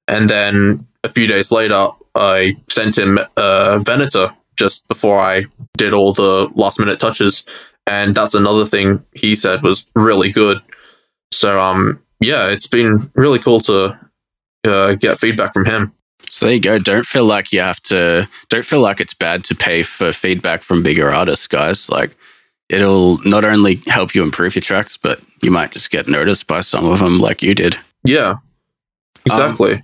And 0.06 0.28
then 0.28 0.86
a 1.02 1.08
few 1.08 1.26
days 1.26 1.50
later, 1.50 1.88
I 2.14 2.56
sent 2.68 2.98
him 2.98 3.18
uh, 3.36 3.80
Venator 3.84 4.34
just 4.56 4.86
before 4.88 5.18
I 5.18 5.46
did 5.76 5.92
all 5.92 6.12
the 6.12 6.50
last 6.54 6.78
minute 6.78 7.00
touches, 7.00 7.44
and 7.86 8.14
that's 8.14 8.34
another 8.34 8.64
thing 8.64 9.04
he 9.14 9.36
said 9.36 9.62
was 9.62 9.86
really 9.94 10.32
good. 10.32 10.62
So 11.32 11.60
um, 11.60 12.02
yeah, 12.20 12.48
it's 12.48 12.66
been 12.66 13.10
really 13.14 13.38
cool 13.38 13.60
to 13.60 13.98
uh, 14.64 14.94
get 14.94 15.18
feedback 15.18 15.52
from 15.52 15.66
him. 15.66 15.92
So 16.30 16.46
there 16.46 16.54
you 16.54 16.60
go. 16.60 16.78
Don't 16.78 17.06
feel 17.06 17.24
like 17.24 17.52
you 17.52 17.60
have 17.60 17.80
to. 17.82 18.28
Don't 18.48 18.64
feel 18.64 18.80
like 18.80 19.00
it's 19.00 19.14
bad 19.14 19.44
to 19.44 19.54
pay 19.54 19.82
for 19.82 20.12
feedback 20.12 20.62
from 20.62 20.82
bigger 20.82 21.12
artists, 21.12 21.46
guys. 21.46 21.88
Like 21.88 22.16
it'll 22.68 23.18
not 23.18 23.44
only 23.44 23.80
help 23.86 24.14
you 24.14 24.22
improve 24.22 24.54
your 24.54 24.62
tracks, 24.62 24.96
but 24.96 25.20
you 25.42 25.50
might 25.50 25.72
just 25.72 25.90
get 25.90 26.08
noticed 26.08 26.46
by 26.46 26.60
some 26.60 26.86
of 26.86 26.98
them, 26.98 27.18
like 27.18 27.42
you 27.42 27.54
did. 27.54 27.78
Yeah, 28.04 28.36
exactly. 29.26 29.82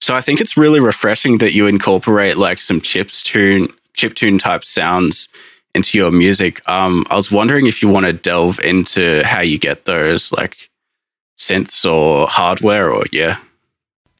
So 0.00 0.14
I 0.14 0.20
think 0.20 0.40
it's 0.40 0.56
really 0.56 0.80
refreshing 0.80 1.38
that 1.38 1.52
you 1.52 1.66
incorporate 1.66 2.36
like 2.36 2.60
some 2.60 2.80
chips 2.80 3.22
tune, 3.22 3.72
chip 3.94 4.14
tune 4.14 4.38
type 4.38 4.64
sounds 4.64 5.28
into 5.74 5.98
your 5.98 6.10
music. 6.10 6.66
Um, 6.68 7.04
I 7.10 7.16
was 7.16 7.30
wondering 7.30 7.66
if 7.66 7.82
you 7.82 7.88
want 7.88 8.06
to 8.06 8.12
delve 8.12 8.58
into 8.60 9.22
how 9.24 9.40
you 9.40 9.58
get 9.58 9.84
those, 9.84 10.32
like 10.32 10.70
synths 11.36 11.90
or 11.90 12.26
hardware, 12.28 12.92
or 12.92 13.04
yeah. 13.12 13.38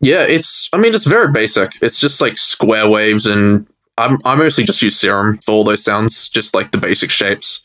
Yeah, 0.00 0.24
it's. 0.24 0.68
I 0.72 0.78
mean, 0.78 0.94
it's 0.94 1.06
very 1.06 1.30
basic. 1.30 1.72
It's 1.82 2.00
just 2.00 2.20
like 2.20 2.38
square 2.38 2.88
waves, 2.88 3.26
and 3.26 3.66
I'm 3.98 4.18
I 4.24 4.34
mostly 4.34 4.64
just 4.64 4.82
use 4.82 4.98
Serum 4.98 5.38
for 5.38 5.52
all 5.52 5.64
those 5.64 5.84
sounds, 5.84 6.28
just 6.28 6.54
like 6.54 6.72
the 6.72 6.78
basic 6.78 7.10
shapes. 7.10 7.60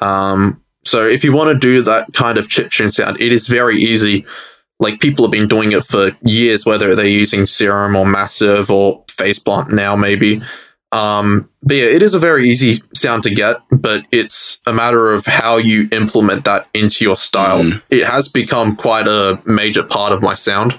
Um, 0.00 0.60
so 0.84 1.06
if 1.06 1.24
you 1.24 1.32
want 1.32 1.52
to 1.52 1.58
do 1.58 1.82
that 1.82 2.12
kind 2.12 2.38
of 2.38 2.48
chiptune 2.48 2.92
sound, 2.92 3.20
it 3.20 3.32
is 3.32 3.46
very 3.46 3.76
easy. 3.76 4.24
Like 4.78 5.00
people 5.00 5.24
have 5.24 5.32
been 5.32 5.48
doing 5.48 5.72
it 5.72 5.84
for 5.84 6.16
years, 6.26 6.66
whether 6.66 6.94
they're 6.94 7.06
using 7.06 7.46
Serum 7.46 7.96
or 7.96 8.04
Massive 8.04 8.70
or 8.70 9.04
Phase 9.08 9.38
Plant 9.38 9.72
now, 9.72 9.96
maybe. 9.96 10.42
Um, 10.94 11.50
but 11.60 11.76
yeah, 11.76 11.86
it 11.86 12.02
is 12.02 12.14
a 12.14 12.20
very 12.20 12.48
easy 12.48 12.80
sound 12.94 13.24
to 13.24 13.34
get, 13.34 13.56
but 13.72 14.06
it's 14.12 14.58
a 14.64 14.72
matter 14.72 15.12
of 15.12 15.26
how 15.26 15.56
you 15.56 15.88
implement 15.90 16.44
that 16.44 16.68
into 16.72 17.04
your 17.04 17.16
style. 17.16 17.64
Mm. 17.64 17.82
It 17.90 18.04
has 18.04 18.28
become 18.28 18.76
quite 18.76 19.08
a 19.08 19.42
major 19.44 19.82
part 19.82 20.12
of 20.12 20.22
my 20.22 20.36
sound. 20.36 20.78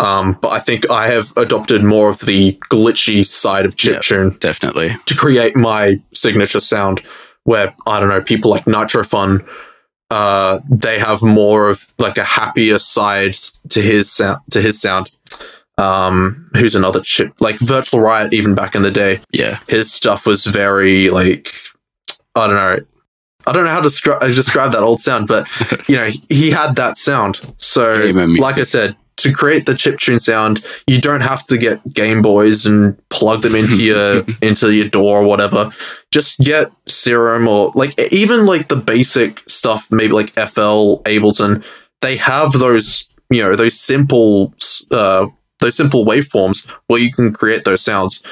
Um, 0.00 0.36
but 0.42 0.48
I 0.48 0.58
think 0.58 0.90
I 0.90 1.06
have 1.08 1.32
adopted 1.36 1.84
more 1.84 2.10
of 2.10 2.18
the 2.20 2.58
glitchy 2.70 3.24
side 3.24 3.64
of 3.64 3.76
chiptune 3.76 4.38
Definitely. 4.40 4.96
to 5.06 5.14
create 5.14 5.56
my 5.56 6.02
signature 6.12 6.60
sound. 6.60 7.00
Where 7.44 7.72
I 7.86 8.00
don't 8.00 8.08
know, 8.08 8.20
people 8.20 8.50
like 8.50 8.66
Nitro 8.66 9.04
Fun, 9.04 9.46
uh, 10.10 10.58
they 10.68 10.98
have 10.98 11.22
more 11.22 11.70
of 11.70 11.86
like 11.98 12.18
a 12.18 12.24
happier 12.24 12.80
side 12.80 13.34
to 13.68 13.80
his 13.80 14.10
sound. 14.10 14.40
To 14.50 14.60
his 14.60 14.80
sound. 14.80 15.12
Um, 15.78 16.50
who's 16.56 16.74
another 16.74 17.00
chip 17.00 17.32
like 17.40 17.58
Virtual 17.58 18.00
Riot? 18.00 18.32
Even 18.32 18.54
back 18.54 18.74
in 18.74 18.82
the 18.82 18.90
day, 18.90 19.20
Yeah. 19.32 19.58
his 19.68 19.92
stuff 19.92 20.24
was 20.26 20.44
very 20.46 21.10
like 21.10 21.52
I 22.34 22.46
don't 22.46 22.56
know. 22.56 22.78
I 23.48 23.52
don't 23.52 23.64
know 23.64 23.70
how 23.70 23.80
to 23.80 23.88
descri- 23.88 24.20
uh, 24.22 24.26
describe 24.28 24.72
that 24.72 24.82
old 24.82 25.00
sound, 25.00 25.28
but 25.28 25.48
you 25.88 25.96
know, 25.96 26.08
he 26.28 26.50
had 26.50 26.76
that 26.76 26.98
sound. 26.98 27.40
So, 27.58 28.10
like 28.38 28.56
I 28.56 28.64
said, 28.64 28.96
to 29.18 29.32
create 29.32 29.64
the 29.66 29.74
chip 29.74 29.98
tune 29.98 30.18
sound, 30.18 30.64
you 30.86 31.00
don't 31.00 31.20
have 31.22 31.46
to 31.46 31.56
get 31.56 31.80
Game 31.94 32.22
Boys 32.22 32.66
and 32.66 32.96
plug 33.08 33.42
them 33.42 33.54
into 33.54 33.82
your 33.82 34.24
into 34.42 34.74
your 34.74 34.88
DAW 34.88 35.00
or 35.02 35.24
whatever. 35.24 35.70
Just 36.10 36.38
get 36.40 36.70
Serum 36.88 37.46
or 37.48 37.70
like 37.74 37.94
even 38.12 38.46
like 38.46 38.68
the 38.68 38.76
basic 38.76 39.40
stuff, 39.48 39.88
maybe 39.92 40.12
like 40.14 40.30
FL 40.30 40.96
Ableton. 41.04 41.64
They 42.02 42.16
have 42.16 42.52
those, 42.52 43.06
you 43.30 43.42
know, 43.42 43.54
those 43.56 43.78
simple 43.78 44.54
uh 44.90 45.28
those 45.60 45.76
simple 45.76 46.04
waveforms 46.04 46.68
where 46.86 47.00
you 47.00 47.10
can 47.10 47.32
create 47.32 47.64
those 47.64 47.82
sounds 47.82 48.22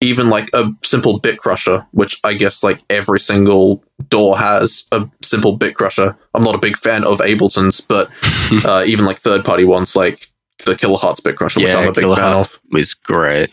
even 0.00 0.28
like 0.28 0.50
a 0.52 0.70
simple 0.82 1.18
bit 1.18 1.38
crusher, 1.38 1.86
which 1.92 2.20
I 2.24 2.34
guess 2.34 2.62
like 2.62 2.80
every 2.90 3.20
single 3.20 3.82
DAW 4.10 4.34
has 4.34 4.84
a 4.92 5.08
simple 5.22 5.56
bit 5.56 5.74
crusher. 5.74 6.16
I'm 6.34 6.42
not 6.42 6.54
a 6.54 6.58
big 6.58 6.76
fan 6.76 7.04
of 7.04 7.18
Ableton's, 7.18 7.80
but 7.80 8.10
uh, 8.64 8.84
even 8.86 9.06
like 9.06 9.18
third 9.18 9.44
party 9.44 9.64
ones 9.64 9.96
like 9.96 10.26
the 10.66 10.74
Kilohearts 10.74 11.22
bit 11.22 11.36
crusher, 11.36 11.60
which 11.60 11.72
I'm 11.72 11.88
a 11.88 11.92
big 11.92 12.04
fan 12.04 12.40
of. 12.40 12.60
was 12.70 12.94
great. 12.94 13.50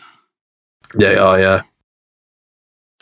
Yeah, 0.97 1.15
oh 1.19 1.35
yeah. 1.35 1.61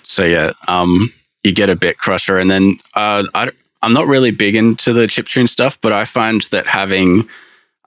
So 0.03 0.25
yeah, 0.25 0.53
um, 0.67 1.11
you 1.43 1.53
get 1.53 1.69
a 1.69 1.75
bit 1.75 1.97
crusher, 1.97 2.37
and 2.37 2.51
then 2.51 2.77
uh, 2.93 3.23
I, 3.33 3.49
I'm 3.81 3.93
not 3.93 4.07
really 4.07 4.31
big 4.31 4.55
into 4.55 4.93
the 4.93 5.07
chiptune 5.07 5.49
stuff, 5.49 5.79
but 5.81 5.91
I 5.91 6.05
find 6.05 6.41
that 6.51 6.67
having 6.67 7.27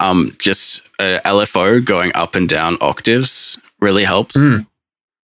um, 0.02 0.32
just 0.38 0.82
a 0.98 1.20
LFO 1.24 1.84
going 1.84 2.12
up 2.14 2.34
and 2.34 2.48
down 2.48 2.76
octaves 2.80 3.58
really 3.80 4.04
helps. 4.04 4.36
Mm. 4.36 4.66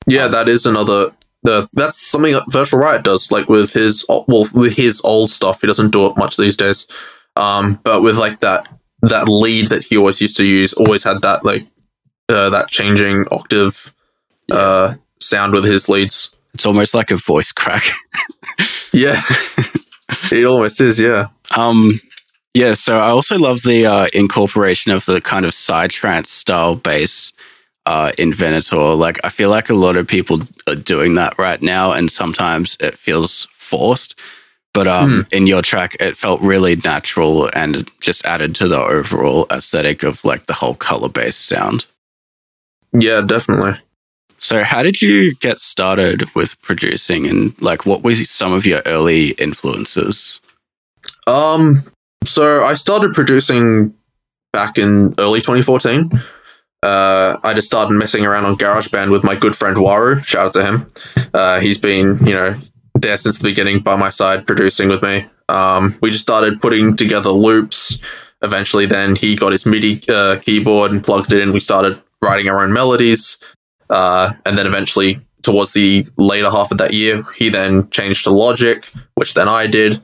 Yeah, 0.08 0.28
that 0.28 0.50
is 0.50 0.66
another. 0.66 1.12
The 1.44 1.68
that's 1.74 2.00
something 2.00 2.34
that 2.34 2.46
Virtual 2.50 2.80
Riot 2.80 3.04
does. 3.04 3.32
Like 3.32 3.50
with 3.50 3.74
his 3.74 4.06
well, 4.10 4.48
with 4.54 4.76
his 4.76 5.02
old 5.04 5.30
stuff, 5.30 5.62
he 5.62 5.68
doesn't 5.68 5.92
do 5.92 6.06
it 6.08 6.18
much 6.18 6.38
these 6.38 6.56
days. 6.58 6.88
Um, 7.36 7.80
but 7.84 8.02
with 8.02 8.18
like 8.18 8.40
that 8.40 8.68
that 9.02 9.28
lead 9.28 9.68
that 9.68 9.84
he 9.84 9.98
always 9.98 10.22
used 10.22 10.38
to 10.38 10.46
use, 10.46 10.74
always 10.74 11.04
had 11.04 11.22
that 11.22 11.44
like 11.44 11.68
uh, 12.30 12.50
that 12.50 12.70
changing 12.70 13.26
octave 13.32 13.94
uh, 14.52 14.96
sound 15.20 15.54
with 15.54 15.66
his 15.66 15.90
leads. 15.90 16.32
It's 16.54 16.66
almost 16.66 16.94
like 16.94 17.12
a 17.12 17.18
voice 17.18 17.52
crack. 17.52 17.84
Yeah, 18.96 19.20
it 20.32 20.46
almost 20.46 20.80
is. 20.80 21.00
Yeah, 21.00 21.30
Um, 21.58 21.98
Yeah, 22.54 22.74
so 22.74 23.00
I 23.00 23.10
also 23.10 23.38
love 23.38 23.64
the 23.64 23.86
uh, 23.88 24.08
incorporation 24.14 24.92
of 24.92 25.06
the 25.06 25.20
kind 25.20 25.46
of 25.46 25.52
psytrance 25.52 26.28
style 26.28 26.76
bass 26.76 27.34
uh, 27.88 28.12
in 28.18 28.32
Venator. 28.32 28.94
Like, 28.94 29.20
I 29.24 29.30
feel 29.30 29.50
like 29.50 29.70
a 29.70 29.74
lot 29.74 29.98
of 29.98 30.08
people 30.08 30.42
are 30.68 30.76
doing 30.76 31.16
that 31.16 31.38
right 31.40 31.62
now, 31.62 31.92
and 31.94 32.12
sometimes 32.12 32.78
it 32.80 32.98
feels 32.98 33.48
forced. 33.52 34.20
But 34.74 34.88
um, 34.88 35.28
in 35.32 35.46
your 35.46 35.62
track, 35.62 35.96
it 36.00 36.18
felt 36.18 36.42
really 36.42 36.76
natural 36.78 37.48
and 37.54 37.90
just 38.00 38.26
added 38.26 38.56
to 38.56 38.68
the 38.68 38.80
overall 38.80 39.46
aesthetic 39.52 40.02
of 40.02 40.26
like 40.26 40.48
the 40.48 40.54
whole 40.54 40.74
color 40.74 41.10
bass 41.10 41.36
sound. 41.36 41.86
Yeah, 42.92 43.22
definitely. 43.22 43.80
So, 44.40 44.64
how 44.64 44.82
did 44.82 45.00
you 45.02 45.36
get 45.36 45.60
started 45.60 46.24
with 46.36 46.60
producing, 46.64 47.28
and 47.28 47.60
like, 47.62 47.86
what 47.86 48.04
was 48.04 48.28
some 48.30 48.52
of 48.52 48.66
your 48.66 48.82
early 48.86 49.30
influences? 49.32 50.42
Um, 51.28 51.84
so 52.26 52.64
I 52.64 52.76
started 52.76 53.14
producing 53.14 53.94
back 54.52 54.78
in 54.78 55.14
early 55.20 55.40
2014. 55.40 56.12
Uh, 56.84 57.38
I 57.44 57.54
just 57.54 57.68
started 57.68 57.94
messing 57.94 58.26
around 58.26 58.46
on 58.46 58.58
GarageBand 58.58 59.12
with 59.12 59.24
my 59.24 59.36
good 59.36 59.56
friend 59.56 59.78
Waru. 59.78 60.24
Shout 60.26 60.48
out 60.48 60.54
to 60.54 60.64
him. 60.64 60.92
Uh, 61.34 61.60
he's 61.60 61.78
been, 61.78 62.18
you 62.26 62.34
know, 62.34 62.60
there 62.96 63.18
since 63.18 63.40
the 63.40 63.48
beginning 63.50 63.80
by 63.80 63.96
my 63.96 64.10
side, 64.10 64.46
producing 64.46 64.90
with 64.90 65.02
me. 65.02 65.26
Um, 65.50 65.98
we 66.02 66.12
just 66.12 66.24
started 66.24 66.62
putting 66.62 66.96
together 66.96 67.30
loops. 67.30 67.98
Eventually, 68.42 68.86
then 68.86 69.16
he 69.16 69.36
got 69.36 69.54
his 69.54 69.66
MIDI 69.66 70.02
uh, 70.10 70.40
keyboard 70.40 70.92
and 70.92 71.04
plugged 71.04 71.32
it 71.32 71.42
in. 71.42 71.54
We 71.54 71.62
started 71.62 72.02
writing 72.22 72.50
our 72.50 72.62
own 72.62 72.74
melodies. 72.74 73.38
Uh, 73.90 74.34
and 74.46 74.58
then 74.58 74.68
eventually, 74.68 75.22
towards 75.42 75.74
the 75.74 76.08
later 76.18 76.50
half 76.50 76.72
of 76.72 76.78
that 76.80 76.94
year, 76.94 77.24
he 77.36 77.50
then 77.50 77.90
changed 77.92 78.26
to 78.26 78.32
Logic, 78.32 78.90
which 79.16 79.34
then 79.34 79.48
I 79.48 79.68
did. 79.68 80.04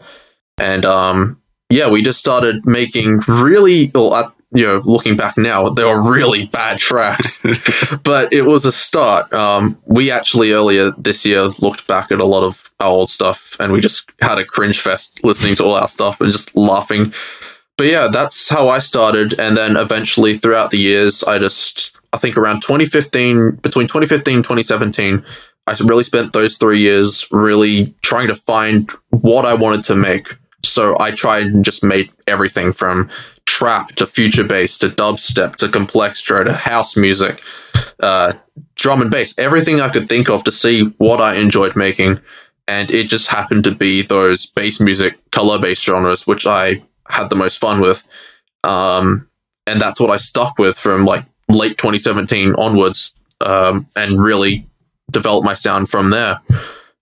And 0.58 0.86
um, 0.86 1.39
yeah, 1.70 1.90
we 1.90 2.02
just 2.02 2.20
started 2.20 2.66
making 2.66 3.22
really, 3.28 3.92
well, 3.94 4.34
you 4.52 4.66
know, 4.66 4.82
looking 4.84 5.16
back 5.16 5.38
now, 5.38 5.70
they 5.70 5.84
were 5.84 6.02
really 6.02 6.48
bad 6.48 6.80
tracks, 6.80 7.44
but 8.04 8.34
it 8.34 8.42
was 8.42 8.66
a 8.66 8.72
start. 8.72 9.32
Um, 9.32 9.78
we 9.86 10.10
actually 10.10 10.52
earlier 10.52 10.92
this 10.98 11.26
year 11.26 11.44
looked 11.60 11.88
back 11.88 12.12
at 12.12 12.20
a 12.20 12.26
lot 12.26 12.44
of 12.44 12.74
our 12.80 12.90
old 12.90 13.10
stuff 13.10 13.56
and 13.60 13.72
we 13.72 13.82
just 13.82 14.12
had 14.22 14.40
a 14.40 14.46
cringe 14.46 14.80
fest 14.80 15.24
listening 15.24 15.56
to 15.56 15.64
all 15.66 15.74
our 15.74 15.88
stuff 15.88 16.20
and 16.20 16.32
just 16.32 16.56
laughing. 16.56 17.14
But 17.78 17.88
yeah, 17.88 18.08
that's 18.12 18.50
how 18.50 18.68
I 18.68 18.80
started. 18.80 19.40
And 19.40 19.56
then 19.56 19.78
eventually 19.78 20.34
throughout 20.34 20.72
the 20.72 20.80
years, 20.80 21.24
I 21.24 21.38
just, 21.38 22.00
I 22.12 22.18
think 22.18 22.36
around 22.36 22.62
2015, 22.62 23.52
between 23.58 23.86
2015 23.86 24.36
and 24.36 24.44
2017, 24.44 25.24
I 25.68 25.76
really 25.86 26.04
spent 26.04 26.34
those 26.34 26.58
three 26.58 26.80
years 26.80 27.28
really 27.30 27.94
trying 28.02 28.28
to 28.28 28.36
find 28.36 28.90
what 29.12 29.46
I 29.46 29.54
wanted 29.54 29.84
to 29.86 29.96
make. 29.96 30.36
So 30.64 30.96
I 31.00 31.12
tried 31.12 31.48
and 31.48 31.66
just 31.66 31.84
made 31.84 32.12
everything 32.28 32.74
from 32.74 33.10
trap 33.46 33.90
to 33.96 34.08
future 34.08 34.44
bass 34.44 34.78
to 34.78 34.90
dubstep 34.90 35.56
to 35.58 35.68
complextro 35.68 36.46
to 36.46 36.54
house 36.54 36.96
music, 36.96 37.42
uh, 38.00 38.34
drum 38.76 39.02
and 39.02 39.12
bass, 39.12 39.38
everything 39.38 39.82
I 39.82 39.90
could 39.90 40.08
think 40.08 40.30
of 40.30 40.44
to 40.46 40.52
see 40.52 40.84
what 40.98 41.20
I 41.20 41.36
enjoyed 41.36 41.76
making. 41.76 42.20
And 42.68 42.92
it 42.92 43.10
just 43.10 43.28
happened 43.28 43.64
to 43.64 43.72
be 43.72 44.02
those 44.02 44.46
bass 44.46 44.80
music, 44.80 45.18
color 45.32 45.60
bass 45.60 45.82
genres, 45.82 46.28
which 46.28 46.46
I 46.46 46.84
had 47.10 47.30
the 47.30 47.36
most 47.36 47.58
fun 47.58 47.82
with. 47.82 48.08
Um, 48.64 49.28
and 49.66 49.82
that's 49.82 50.00
what 50.00 50.12
I 50.12 50.18
stuck 50.18 50.58
with 50.58 50.78
from 50.78 51.06
like 51.06 51.26
late 51.50 51.78
2017 51.78 52.56
onwards 52.56 53.14
um, 53.42 53.88
and 53.96 54.22
really 54.22 54.68
developed 55.12 55.46
my 55.46 55.54
sound 55.54 55.90
from 55.90 56.12
there. 56.12 56.40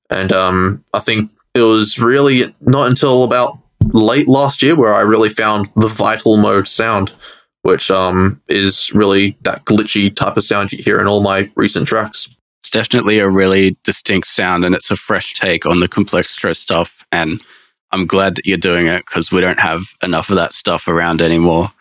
And 0.10 0.32
um, 0.32 0.86
I 0.94 1.00
think 1.00 1.30
it 1.58 1.64
was 1.64 2.00
really 2.00 2.44
not 2.62 2.90
until 2.90 3.24
about 3.24 3.60
late 3.94 4.28
last 4.28 4.62
year 4.62 4.76
where 4.76 4.94
I 4.94 5.02
really 5.02 5.30
found 5.30 5.70
the 5.76 5.88
vital 5.88 6.38
mode 6.38 6.68
sound, 6.68 7.14
which 7.62 7.90
um, 7.92 8.42
is 8.48 8.92
really 8.94 9.38
that 9.42 9.66
glitchy 9.66 10.14
type 10.14 10.38
of 10.38 10.46
sound 10.46 10.72
you 10.72 10.84
hear 10.84 11.00
in 11.00 11.08
all 11.08 11.22
my 11.22 11.52
recent 11.56 11.88
tracks. 11.88 12.30
It's 12.62 12.70
definitely 12.70 13.20
a 13.20 13.30
really 13.30 13.78
distinct 13.84 14.28
sound 14.28 14.66
and 14.66 14.76
it's 14.76 14.92
a 14.92 14.96
fresh 14.96 15.34
take 15.34 15.66
on 15.66 15.80
the 15.80 15.88
complextro 15.88 16.56
stuff. 16.56 17.06
And 17.12 17.42
I'm 17.92 18.06
glad 18.06 18.36
that 18.36 18.46
you're 18.46 18.58
doing 18.58 18.88
it 18.88 19.06
because 19.06 19.32
we 19.32 19.42
don't 19.42 19.60
have 19.60 19.84
enough 20.04 20.30
of 20.30 20.36
that 20.36 20.54
stuff 20.54 20.88
around 20.88 21.22
anymore. 21.22 21.72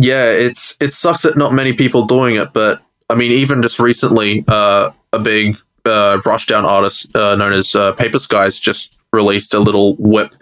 Yeah, 0.00 0.30
it's 0.30 0.76
it 0.80 0.94
sucks 0.94 1.22
that 1.22 1.36
not 1.36 1.52
many 1.52 1.72
people 1.72 2.06
doing 2.06 2.36
it, 2.36 2.52
but 2.52 2.82
I 3.10 3.16
mean, 3.16 3.32
even 3.32 3.62
just 3.62 3.80
recently, 3.80 4.44
uh, 4.46 4.90
a 5.12 5.18
big 5.18 5.58
uh, 5.88 6.18
Rushdown 6.18 6.64
artist 6.64 7.14
uh, 7.16 7.36
known 7.36 7.52
as 7.52 7.74
uh, 7.74 7.92
Paper 7.92 8.18
Skies 8.18 8.58
just 8.58 8.98
released 9.12 9.54
a 9.54 9.60
little 9.60 9.96
whip 9.96 10.34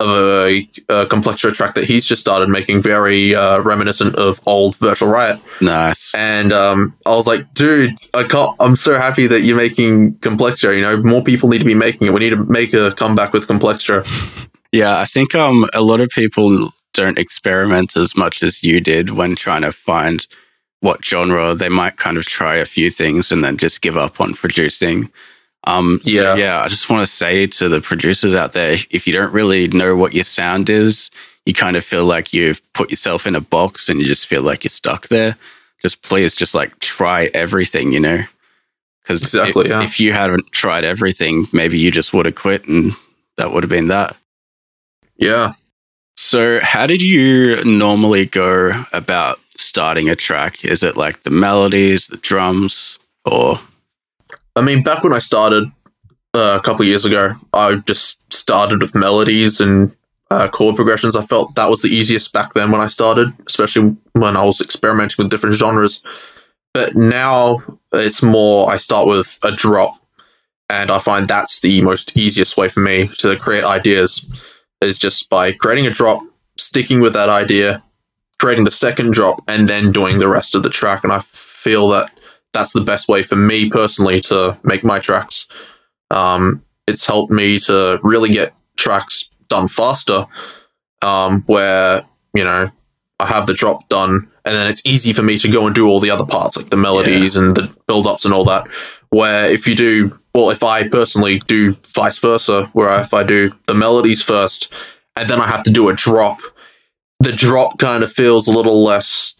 of 0.00 0.08
a, 0.08 0.68
a 0.88 1.06
track 1.06 1.74
that 1.74 1.84
he's 1.84 2.06
just 2.06 2.20
started 2.20 2.48
making, 2.48 2.80
very 2.80 3.34
uh, 3.34 3.60
reminiscent 3.60 4.16
of 4.16 4.40
old 4.46 4.76
Virtual 4.76 5.08
Riot. 5.08 5.40
Nice. 5.60 6.14
And 6.14 6.52
um, 6.52 6.96
I 7.04 7.10
was 7.10 7.26
like, 7.26 7.52
dude, 7.52 7.94
I 8.14 8.24
can't. 8.24 8.56
I'm 8.60 8.76
so 8.76 8.98
happy 8.98 9.26
that 9.26 9.42
you're 9.42 9.56
making 9.56 10.14
complextro. 10.16 10.74
You 10.74 10.82
know, 10.82 10.96
more 11.02 11.22
people 11.22 11.50
need 11.50 11.58
to 11.58 11.66
be 11.66 11.74
making 11.74 12.06
it. 12.06 12.14
We 12.14 12.20
need 12.20 12.30
to 12.30 12.44
make 12.44 12.72
a 12.72 12.92
comeback 12.92 13.32
with 13.32 13.46
complextro. 13.46 14.06
Yeah, 14.72 15.00
I 15.00 15.04
think 15.04 15.34
um, 15.34 15.68
a 15.74 15.82
lot 15.82 16.00
of 16.00 16.10
people 16.10 16.70
don't 16.92 17.18
experiment 17.18 17.96
as 17.96 18.16
much 18.16 18.40
as 18.40 18.62
you 18.62 18.80
did 18.80 19.10
when 19.10 19.34
trying 19.34 19.62
to 19.62 19.72
find 19.72 20.24
what 20.80 21.04
genre 21.04 21.54
they 21.54 21.68
might 21.68 21.96
kind 21.96 22.16
of 22.16 22.24
try 22.24 22.56
a 22.56 22.64
few 22.64 22.90
things 22.90 23.30
and 23.30 23.44
then 23.44 23.56
just 23.56 23.82
give 23.82 23.96
up 23.96 24.20
on 24.20 24.34
producing. 24.34 25.10
Um, 25.64 26.00
yeah, 26.04 26.20
so 26.20 26.34
yeah. 26.34 26.62
I 26.62 26.68
just 26.68 26.88
want 26.88 27.06
to 27.06 27.12
say 27.12 27.46
to 27.46 27.68
the 27.68 27.80
producers 27.80 28.34
out 28.34 28.54
there, 28.54 28.76
if 28.90 29.06
you 29.06 29.12
don't 29.12 29.32
really 29.32 29.68
know 29.68 29.94
what 29.94 30.14
your 30.14 30.24
sound 30.24 30.70
is, 30.70 31.10
you 31.44 31.52
kind 31.52 31.76
of 31.76 31.84
feel 31.84 32.04
like 32.04 32.32
you've 32.32 32.60
put 32.72 32.90
yourself 32.90 33.26
in 33.26 33.34
a 33.34 33.40
box 33.40 33.88
and 33.88 34.00
you 34.00 34.06
just 34.06 34.26
feel 34.26 34.42
like 34.42 34.64
you're 34.64 34.70
stuck 34.70 35.08
there. 35.08 35.36
Just 35.82 36.02
please, 36.02 36.34
just 36.34 36.54
like 36.54 36.78
try 36.78 37.30
everything, 37.34 37.92
you 37.92 38.00
know. 38.00 38.24
Because 39.02 39.22
exactly, 39.22 39.66
if, 39.66 39.70
yeah. 39.70 39.82
if 39.82 40.00
you 40.00 40.12
hadn't 40.12 40.50
tried 40.52 40.84
everything, 40.84 41.46
maybe 41.52 41.78
you 41.78 41.90
just 41.90 42.12
would 42.12 42.26
have 42.26 42.34
quit, 42.34 42.66
and 42.66 42.92
that 43.36 43.52
would 43.52 43.62
have 43.62 43.70
been 43.70 43.88
that. 43.88 44.16
Yeah. 45.16 45.54
So, 46.16 46.60
how 46.62 46.86
did 46.86 47.00
you 47.00 47.64
normally 47.64 48.26
go 48.26 48.84
about 48.92 49.40
starting 49.60 50.08
a 50.08 50.16
track? 50.16 50.64
Is 50.64 50.82
it 50.82 50.96
like 50.96 51.22
the 51.22 51.30
melodies, 51.30 52.08
the 52.08 52.16
drums, 52.16 52.98
or 53.24 53.60
I 54.56 54.62
mean, 54.62 54.82
back 54.82 55.04
when 55.04 55.12
I 55.12 55.18
started 55.18 55.70
uh, 56.34 56.58
a 56.58 56.62
couple 56.62 56.84
years 56.84 57.04
ago, 57.04 57.34
I 57.52 57.76
just 57.76 58.32
started 58.32 58.80
with 58.80 58.94
melodies 58.94 59.60
and 59.60 59.94
uh, 60.30 60.48
chord 60.48 60.76
progressions. 60.76 61.16
I 61.16 61.26
felt 61.26 61.54
that 61.54 61.70
was 61.70 61.82
the 61.82 61.88
easiest 61.88 62.32
back 62.32 62.54
then 62.54 62.70
when 62.70 62.80
I 62.80 62.88
started, 62.88 63.32
especially 63.46 63.96
when 64.12 64.36
I 64.36 64.44
was 64.44 64.60
experimenting 64.60 65.16
with 65.18 65.30
different 65.30 65.56
genres. 65.56 66.02
But 66.72 66.94
now 66.94 67.62
it's 67.92 68.22
more, 68.22 68.70
I 68.70 68.76
start 68.78 69.08
with 69.08 69.38
a 69.42 69.50
drop, 69.50 69.96
and 70.68 70.90
I 70.90 71.00
find 71.00 71.26
that's 71.26 71.60
the 71.60 71.82
most 71.82 72.16
easiest 72.16 72.56
way 72.56 72.68
for 72.68 72.80
me 72.80 73.08
to 73.18 73.36
create 73.36 73.64
ideas 73.64 74.24
is 74.80 74.98
just 74.98 75.28
by 75.28 75.52
creating 75.52 75.86
a 75.86 75.90
drop, 75.90 76.22
sticking 76.56 77.00
with 77.00 77.12
that 77.12 77.28
idea, 77.28 77.82
creating 78.40 78.64
the 78.64 78.70
second 78.70 79.12
drop, 79.12 79.42
and 79.46 79.68
then 79.68 79.92
doing 79.92 80.18
the 80.18 80.28
rest 80.28 80.54
of 80.54 80.62
the 80.62 80.70
track. 80.70 81.04
And 81.04 81.12
I 81.12 81.20
feel 81.20 81.88
that 81.88 82.10
that's 82.54 82.72
the 82.72 82.80
best 82.80 83.06
way 83.06 83.22
for 83.22 83.36
me 83.36 83.68
personally 83.68 84.18
to 84.22 84.58
make 84.62 84.82
my 84.82 84.98
tracks. 84.98 85.46
Um, 86.10 86.64
it's 86.86 87.06
helped 87.06 87.30
me 87.30 87.58
to 87.60 88.00
really 88.02 88.30
get 88.30 88.54
tracks 88.76 89.28
done 89.48 89.68
faster, 89.68 90.26
um, 91.02 91.42
where 91.42 92.06
you 92.32 92.42
know 92.42 92.70
I 93.18 93.26
have 93.26 93.46
the 93.46 93.54
drop 93.54 93.88
done, 93.88 94.30
and 94.46 94.54
then 94.54 94.68
it's 94.68 94.84
easy 94.86 95.12
for 95.12 95.22
me 95.22 95.38
to 95.38 95.48
go 95.48 95.66
and 95.66 95.74
do 95.74 95.86
all 95.86 96.00
the 96.00 96.10
other 96.10 96.24
parts, 96.24 96.56
like 96.56 96.70
the 96.70 96.78
melodies 96.78 97.36
yeah. 97.36 97.42
and 97.42 97.54
the 97.54 97.70
build 97.86 98.06
ups 98.06 98.24
and 98.24 98.32
all 98.32 98.44
that. 98.46 98.66
Where 99.10 99.44
if 99.44 99.68
you 99.68 99.74
do, 99.74 100.18
well, 100.34 100.50
if 100.50 100.62
I 100.62 100.88
personally 100.88 101.40
do 101.40 101.72
vice 101.94 102.18
versa, 102.18 102.70
where 102.72 102.98
if 103.00 103.12
I 103.12 103.22
do 103.22 103.52
the 103.66 103.74
melodies 103.74 104.22
first, 104.22 104.72
and 105.14 105.28
then 105.28 105.40
I 105.40 105.46
have 105.46 105.64
to 105.64 105.70
do 105.70 105.90
a 105.90 105.94
drop, 105.94 106.40
the 107.20 107.32
drop 107.32 107.78
kind 107.78 108.02
of 108.02 108.12
feels 108.12 108.48
a 108.48 108.50
little 108.50 108.82
less. 108.82 109.34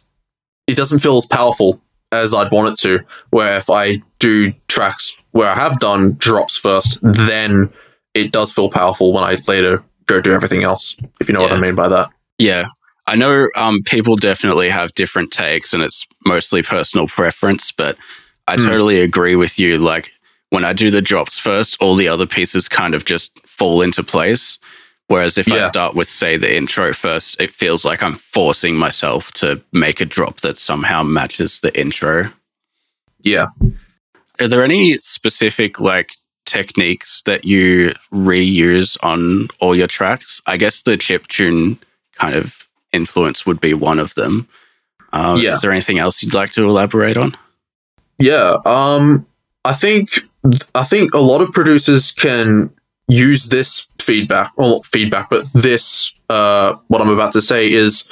It 0.66 0.76
doesn't 0.76 1.00
feel 1.00 1.18
as 1.18 1.26
powerful 1.26 1.80
as 2.12 2.32
I'd 2.32 2.52
want 2.52 2.72
it 2.72 2.78
to. 2.80 3.04
Where 3.30 3.56
if 3.56 3.68
I 3.68 4.02
do 4.18 4.52
tracks 4.68 5.16
where 5.32 5.50
I 5.50 5.54
have 5.54 5.80
done 5.80 6.14
drops 6.14 6.56
first, 6.56 6.98
then 7.02 7.72
it 8.14 8.32
does 8.32 8.52
feel 8.52 8.70
powerful 8.70 9.12
when 9.12 9.24
I 9.24 9.36
later 9.46 9.82
go 10.06 10.20
do 10.20 10.32
everything 10.32 10.62
else. 10.62 10.96
If 11.20 11.28
you 11.28 11.34
know 11.34 11.40
yeah. 11.40 11.50
what 11.50 11.58
I 11.58 11.60
mean 11.60 11.74
by 11.74 11.88
that. 11.88 12.10
Yeah. 12.38 12.66
I 13.06 13.16
know 13.16 13.48
um, 13.56 13.82
people 13.84 14.16
definitely 14.16 14.68
have 14.70 14.94
different 14.94 15.32
takes 15.32 15.72
and 15.72 15.82
it's 15.82 16.06
mostly 16.26 16.62
personal 16.62 17.06
preference, 17.06 17.72
but 17.72 17.96
I 18.46 18.56
mm. 18.56 18.68
totally 18.68 19.00
agree 19.00 19.36
with 19.36 19.58
you. 19.58 19.78
Like 19.78 20.10
when 20.50 20.64
I 20.64 20.72
do 20.72 20.90
the 20.90 21.00
drops 21.00 21.38
first, 21.38 21.80
all 21.80 21.94
the 21.94 22.08
other 22.08 22.26
pieces 22.26 22.68
kind 22.68 22.94
of 22.94 23.04
just 23.04 23.32
fall 23.46 23.82
into 23.82 24.02
place. 24.02 24.58
Whereas 25.10 25.36
if 25.38 25.48
yeah. 25.48 25.64
I 25.64 25.68
start 25.68 25.96
with, 25.96 26.08
say, 26.08 26.36
the 26.36 26.54
intro 26.54 26.92
first, 26.92 27.40
it 27.40 27.52
feels 27.52 27.84
like 27.84 28.00
I'm 28.00 28.14
forcing 28.14 28.76
myself 28.76 29.32
to 29.32 29.60
make 29.72 30.00
a 30.00 30.04
drop 30.04 30.42
that 30.42 30.56
somehow 30.56 31.02
matches 31.02 31.58
the 31.58 31.76
intro. 31.76 32.32
Yeah. 33.20 33.46
Are 34.40 34.46
there 34.46 34.62
any 34.62 34.98
specific 34.98 35.80
like 35.80 36.12
techniques 36.46 37.22
that 37.22 37.44
you 37.44 37.92
reuse 38.12 38.96
on 39.02 39.48
all 39.58 39.74
your 39.74 39.88
tracks? 39.88 40.40
I 40.46 40.56
guess 40.56 40.82
the 40.82 40.96
chip 40.96 41.26
tune 41.26 41.80
kind 42.14 42.36
of 42.36 42.68
influence 42.92 43.44
would 43.44 43.60
be 43.60 43.74
one 43.74 43.98
of 43.98 44.14
them. 44.14 44.46
Uh, 45.12 45.36
Yeah. 45.40 45.54
Is 45.54 45.60
there 45.60 45.72
anything 45.72 45.98
else 45.98 46.22
you'd 46.22 46.34
like 46.34 46.52
to 46.52 46.62
elaborate 46.62 47.16
on? 47.16 47.36
Yeah, 48.20 48.58
um, 48.64 49.26
I 49.64 49.72
think 49.72 50.20
I 50.72 50.84
think 50.84 51.14
a 51.14 51.18
lot 51.18 51.40
of 51.40 51.52
producers 51.52 52.12
can 52.12 52.70
use 53.08 53.46
this 53.46 53.86
feedback, 54.10 54.52
well, 54.56 54.70
not 54.70 54.86
feedback, 54.86 55.30
but 55.30 55.46
this 55.52 56.12
uh, 56.28 56.74
what 56.88 57.00
I'm 57.00 57.10
about 57.10 57.32
to 57.34 57.42
say 57.42 57.72
is 57.72 58.08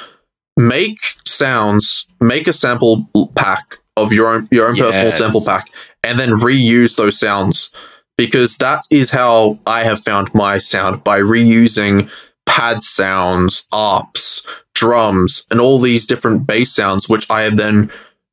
make 0.57 1.01
sounds, 1.27 2.07
make 2.21 2.47
a 2.47 2.53
sample 2.53 3.09
pack 3.35 3.79
of 3.97 4.13
your 4.13 4.29
own 4.29 4.49
your 4.53 4.69
own 4.69 4.77
personal 4.77 5.11
sample 5.11 5.43
pack, 5.45 5.71
and 6.05 6.19
then 6.21 6.31
reuse 6.31 6.97
those 6.97 7.19
sounds 7.19 7.71
because 8.17 8.57
that 8.59 8.85
is 8.91 9.11
how 9.11 9.59
I 9.67 9.83
have 9.83 10.01
found 10.05 10.33
my 10.35 10.59
sound 10.59 11.03
by 11.03 11.19
reusing 11.19 12.09
pad 12.47 12.85
sounds, 12.85 13.67
arps, 13.73 14.45
drums, 14.75 15.45
and 15.51 15.61
all 15.61 15.81
these 15.81 16.07
different 16.07 16.47
bass 16.47 16.73
sounds, 16.73 17.09
which 17.09 17.29
I 17.29 17.43
have 17.43 17.57
then, 17.57 17.91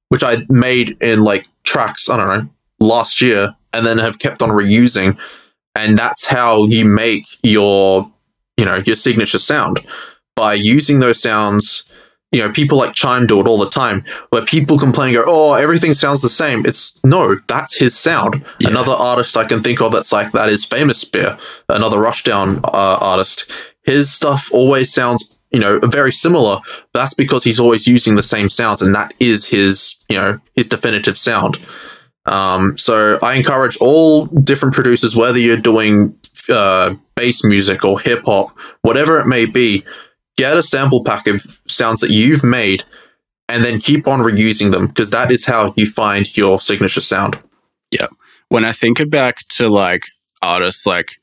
which 0.10 0.24
I 0.24 0.38
made 0.50 1.02
in 1.02 1.24
like 1.24 1.48
tracks, 1.64 2.10
I 2.10 2.18
don't 2.18 2.28
know, 2.28 2.50
last 2.80 3.22
year, 3.22 3.56
and 3.74 3.86
then 3.88 3.98
have 3.98 4.20
kept 4.20 4.44
on 4.44 4.50
reusing. 4.50 5.18
And 5.76 5.98
that's 5.98 6.26
how 6.26 6.66
you 6.66 6.86
make 6.86 7.26
your, 7.44 8.10
you 8.58 8.66
know, 8.66 8.82
your 8.86 8.96
signature 8.96 9.40
sound 9.40 9.86
by 10.36 10.54
using 10.54 11.00
those 11.00 11.22
sounds. 11.22 11.84
You 12.32 12.42
know, 12.42 12.52
people 12.52 12.78
like 12.78 12.94
Chime 12.94 13.28
do 13.28 13.40
it 13.40 13.48
all 13.48 13.58
the 13.58 13.70
time, 13.70 14.04
where 14.30 14.44
people 14.44 14.78
complain, 14.78 15.14
go, 15.14 15.24
"Oh, 15.26 15.54
everything 15.54 15.94
sounds 15.94 16.22
the 16.22 16.30
same." 16.30 16.66
It's 16.66 16.94
no, 17.04 17.38
that's 17.48 17.78
his 17.78 17.98
sound. 17.98 18.44
Yeah. 18.60 18.70
Another 18.70 18.92
artist 18.92 19.38
I 19.38 19.46
can 19.46 19.62
think 19.64 19.82
of 19.82 19.94
that's 19.94 20.12
like 20.12 20.34
that 20.34 20.50
is 20.50 20.66
Famous 20.66 21.00
Spear, 21.00 21.38
another 21.70 21.98
Rushdown 21.98 22.60
uh, 22.66 22.98
artist. 23.00 23.50
His 23.84 24.12
stuff 24.12 24.50
always 24.52 24.92
sounds, 24.92 25.30
you 25.52 25.60
know, 25.60 25.80
very 25.80 26.12
similar. 26.12 26.60
That's 26.94 27.14
because 27.14 27.46
he's 27.46 27.60
always 27.60 27.88
using 27.88 28.16
the 28.16 28.24
same 28.24 28.50
sounds, 28.50 28.82
and 28.82 28.94
that 28.96 29.14
is 29.20 29.48
his, 29.48 29.96
you 30.10 30.18
know, 30.18 30.40
his 30.56 30.68
definitive 30.68 31.18
sound. 31.18 31.60
Um, 32.26 32.78
so 32.78 33.20
I 33.22 33.36
encourage 33.36 33.78
all 33.78 34.26
different 34.26 34.74
producers, 34.74 35.16
whether 35.16 35.38
you're 35.38 35.58
doing 35.58 36.18
uh, 36.50 36.96
bass 37.16 37.44
music 37.44 37.86
or 37.86 38.00
hip 38.00 38.24
hop, 38.26 38.58
whatever 38.82 39.20
it 39.20 39.28
may 39.28 39.46
be, 39.46 39.84
get 40.38 40.58
a 40.58 40.64
sample 40.64 41.04
pack 41.04 41.28
of 41.28 41.42
sounds 41.68 42.02
that 42.02 42.10
you've 42.10 42.44
made, 42.44 42.84
and 43.48 43.64
then 43.64 43.80
keep 43.80 44.08
on 44.08 44.20
reusing 44.20 44.72
them 44.72 44.88
because 44.88 45.12
that 45.12 45.32
is 45.32 45.46
how 45.46 45.74
you 45.78 45.86
find 45.86 46.36
your 46.36 46.60
signature 46.60 47.02
sound. 47.02 47.40
Yeah. 47.92 48.08
When 48.50 48.66
I 48.66 48.72
think 48.72 49.08
back 49.10 49.48
to 49.50 49.68
like 49.70 50.04
artists 50.42 50.86
like 50.86 51.20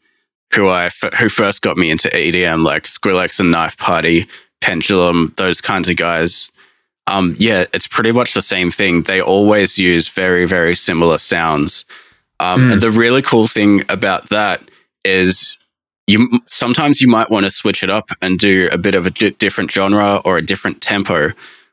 who 0.55 0.69
I 0.69 0.87
f- 0.87 1.15
who 1.19 1.29
first 1.29 1.63
got 1.63 1.77
me 1.77 1.91
into 1.91 2.09
EDM, 2.09 2.65
like 2.65 2.85
Skrillex 2.85 3.41
and 3.41 3.51
Knife 3.51 3.77
Party, 3.79 4.27
Pendulum, 4.61 5.33
those 5.37 5.61
kinds 5.61 5.89
of 5.89 5.97
guys. 5.97 6.51
Um, 7.07 7.37
yeah, 7.39 7.65
it's 7.73 7.87
pretty 7.89 8.13
much 8.13 8.35
the 8.35 8.43
same 8.43 8.71
thing. 8.71 9.03
They 9.03 9.21
always 9.21 9.79
use 9.79 10.09
very 10.09 10.47
very 10.47 10.75
similar 10.75 11.19
sounds. 11.19 11.85
Um, 12.41 12.61
Mm. 12.61 12.73
And 12.75 12.83
the 12.83 12.91
really 12.91 13.23
cool 13.23 13.47
thing 13.47 13.83
about 13.89 14.29
that 14.31 14.63
is 15.05 15.59
you 16.07 16.41
sometimes 16.49 17.01
you 17.01 17.09
might 17.09 17.31
want 17.31 17.45
to 17.47 17.51
switch 17.51 17.83
it 17.83 17.91
up 17.91 18.11
and 18.21 18.39
do 18.39 18.69
a 18.73 18.79
bit 18.79 18.95
of 18.95 19.07
a 19.07 19.11
different 19.11 19.71
genre 19.71 20.21
or 20.25 20.37
a 20.39 20.43
different 20.43 20.81
tempo. 20.81 21.33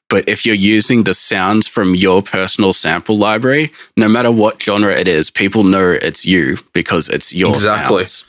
But 0.09 0.27
if 0.27 0.45
you're 0.45 0.55
using 0.55 1.03
the 1.03 1.13
sounds 1.13 1.67
from 1.67 1.93
your 1.95 2.23
personal 2.23 2.73
sample 2.73 3.17
library, 3.17 3.71
no 3.95 4.07
matter 4.07 4.31
what 4.31 4.61
genre 4.61 4.91
it 4.93 5.07
is, 5.07 5.29
people 5.29 5.63
know 5.63 5.91
it's 5.91 6.25
you 6.25 6.57
because 6.73 7.09
it's 7.09 7.33
your 7.33 7.51
Exactly. 7.51 8.03
sounds. 8.05 8.25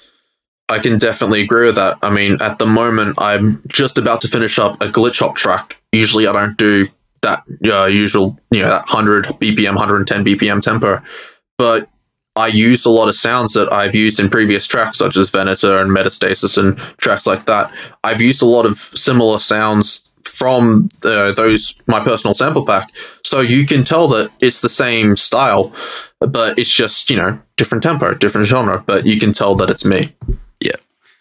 I 0.68 0.78
can 0.78 0.98
definitely 0.98 1.40
agree 1.40 1.66
with 1.66 1.76
that. 1.76 1.96
I 2.02 2.10
mean, 2.10 2.36
at 2.40 2.58
the 2.58 2.66
moment, 2.66 3.16
I'm 3.18 3.62
just 3.66 3.96
about 3.98 4.20
to 4.22 4.28
finish 4.28 4.58
up 4.58 4.80
a 4.82 4.88
glitch 4.88 5.20
hop 5.20 5.36
track. 5.36 5.76
Usually, 5.92 6.26
I 6.26 6.32
don't 6.32 6.56
do 6.56 6.88
that 7.22 7.44
uh, 7.66 7.86
usual, 7.86 8.38
you 8.50 8.62
know, 8.62 8.68
that 8.68 8.86
100 8.86 9.26
BPM, 9.26 9.76
110 9.76 10.24
BPM 10.24 10.62
tempo, 10.62 11.02
but 11.58 11.88
I 12.36 12.46
used 12.46 12.86
a 12.86 12.90
lot 12.90 13.08
of 13.08 13.16
sounds 13.16 13.54
that 13.54 13.72
I've 13.72 13.94
used 13.94 14.20
in 14.20 14.30
previous 14.30 14.66
tracks, 14.66 14.98
such 14.98 15.16
as 15.16 15.30
Venator 15.30 15.78
and 15.78 15.90
Metastasis 15.90 16.56
and 16.56 16.78
tracks 16.98 17.26
like 17.26 17.46
that. 17.46 17.72
I've 18.04 18.20
used 18.20 18.40
a 18.40 18.46
lot 18.46 18.66
of 18.66 18.78
similar 18.78 19.38
sounds 19.38 20.02
from 20.24 20.88
uh, 21.04 21.32
those 21.32 21.74
my 21.86 22.00
personal 22.00 22.34
sample 22.34 22.64
pack, 22.64 22.90
so 23.24 23.40
you 23.40 23.66
can 23.66 23.84
tell 23.84 24.06
that 24.08 24.30
it's 24.40 24.60
the 24.60 24.68
same 24.68 25.16
style, 25.16 25.72
but 26.20 26.58
it's 26.58 26.72
just 26.72 27.10
you 27.10 27.16
know 27.16 27.40
different 27.56 27.82
tempo, 27.82 28.14
different 28.14 28.46
genre, 28.46 28.82
but 28.86 29.04
you 29.04 29.18
can 29.18 29.32
tell 29.32 29.54
that 29.56 29.68
it's 29.68 29.84
me. 29.84 30.14
Yeah. 30.60 30.76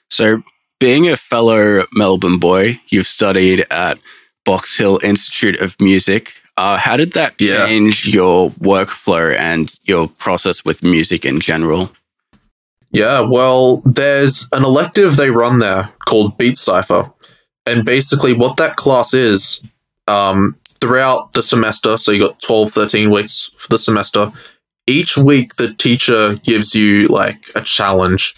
So, 0.10 0.43
being 0.79 1.10
a 1.10 1.17
fellow 1.17 1.86
Melbourne 1.93 2.39
boy, 2.39 2.79
you've 2.88 3.08
studied 3.08 3.65
at 3.71 3.99
Box 4.45 4.78
Hill 4.78 4.99
Institute 5.04 5.60
of 5.60 5.80
Music. 5.80 6.34
Uh, 6.58 6.78
how 6.78 6.97
did 6.97 7.13
that 7.13 7.36
Yeah. 7.39 7.65
change 7.65 8.08
your 8.08 8.52
workflow 8.52 9.38
and 9.38 9.73
your 9.86 10.08
process 10.10 10.65
with 10.65 10.84
music 10.84 11.25
in 11.25 11.39
general? 11.39 11.91
Yeah, 12.91 13.19
well, 13.21 13.82
there's 13.86 14.47
an 14.52 14.63
elective 14.65 15.15
they 15.15 15.30
run 15.30 15.60
there 15.60 15.91
called 16.06 16.38
Beat 16.38 16.58
Cipher. 16.58 17.12
And 17.65 17.86
basically, 17.86 18.34
what 18.34 18.58
that 18.58 18.75
class 18.78 19.13
is, 19.13 19.62
um, 20.08 20.56
throughout 20.82 21.34
the 21.34 21.43
semester, 21.43 21.97
so 21.97 22.12
you 22.12 22.19
got 22.19 22.39
12, 22.41 22.71
13 22.73 23.12
weeks 23.12 23.52
for 23.58 23.67
the 23.69 23.78
semester, 23.80 24.32
each 24.88 25.17
week 25.17 25.56
the 25.58 25.71
teacher 25.73 26.36
gives 26.43 26.73
you 26.73 27.08
like 27.08 27.45
a 27.54 27.62
challenge. 27.62 28.34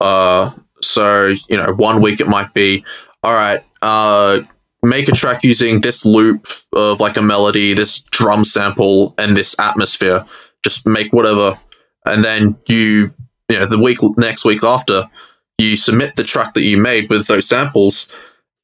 Uh, 0.00 0.50
so, 0.80 1.34
you 1.48 1.56
know, 1.56 1.72
one 1.74 2.00
week 2.00 2.20
it 2.20 2.28
might 2.28 2.54
be, 2.54 2.82
all 3.22 3.34
right, 3.34 3.60
uh, 3.82 4.40
make 4.86 5.08
a 5.08 5.12
track 5.12 5.42
using 5.42 5.80
this 5.80 6.04
loop 6.04 6.48
of 6.72 7.00
like 7.00 7.16
a 7.16 7.22
melody, 7.22 7.74
this 7.74 8.00
drum 8.10 8.44
sample, 8.44 9.14
and 9.18 9.36
this 9.36 9.54
atmosphere. 9.58 10.24
Just 10.62 10.86
make 10.86 11.12
whatever. 11.12 11.58
And 12.04 12.24
then 12.24 12.56
you 12.68 13.12
you 13.48 13.58
know 13.58 13.66
the 13.66 13.80
week 13.80 13.98
next 14.16 14.44
week 14.44 14.62
after 14.64 15.08
you 15.58 15.76
submit 15.76 16.16
the 16.16 16.24
track 16.24 16.54
that 16.54 16.62
you 16.62 16.76
made 16.76 17.08
with 17.08 17.26
those 17.26 17.48
samples 17.48 18.08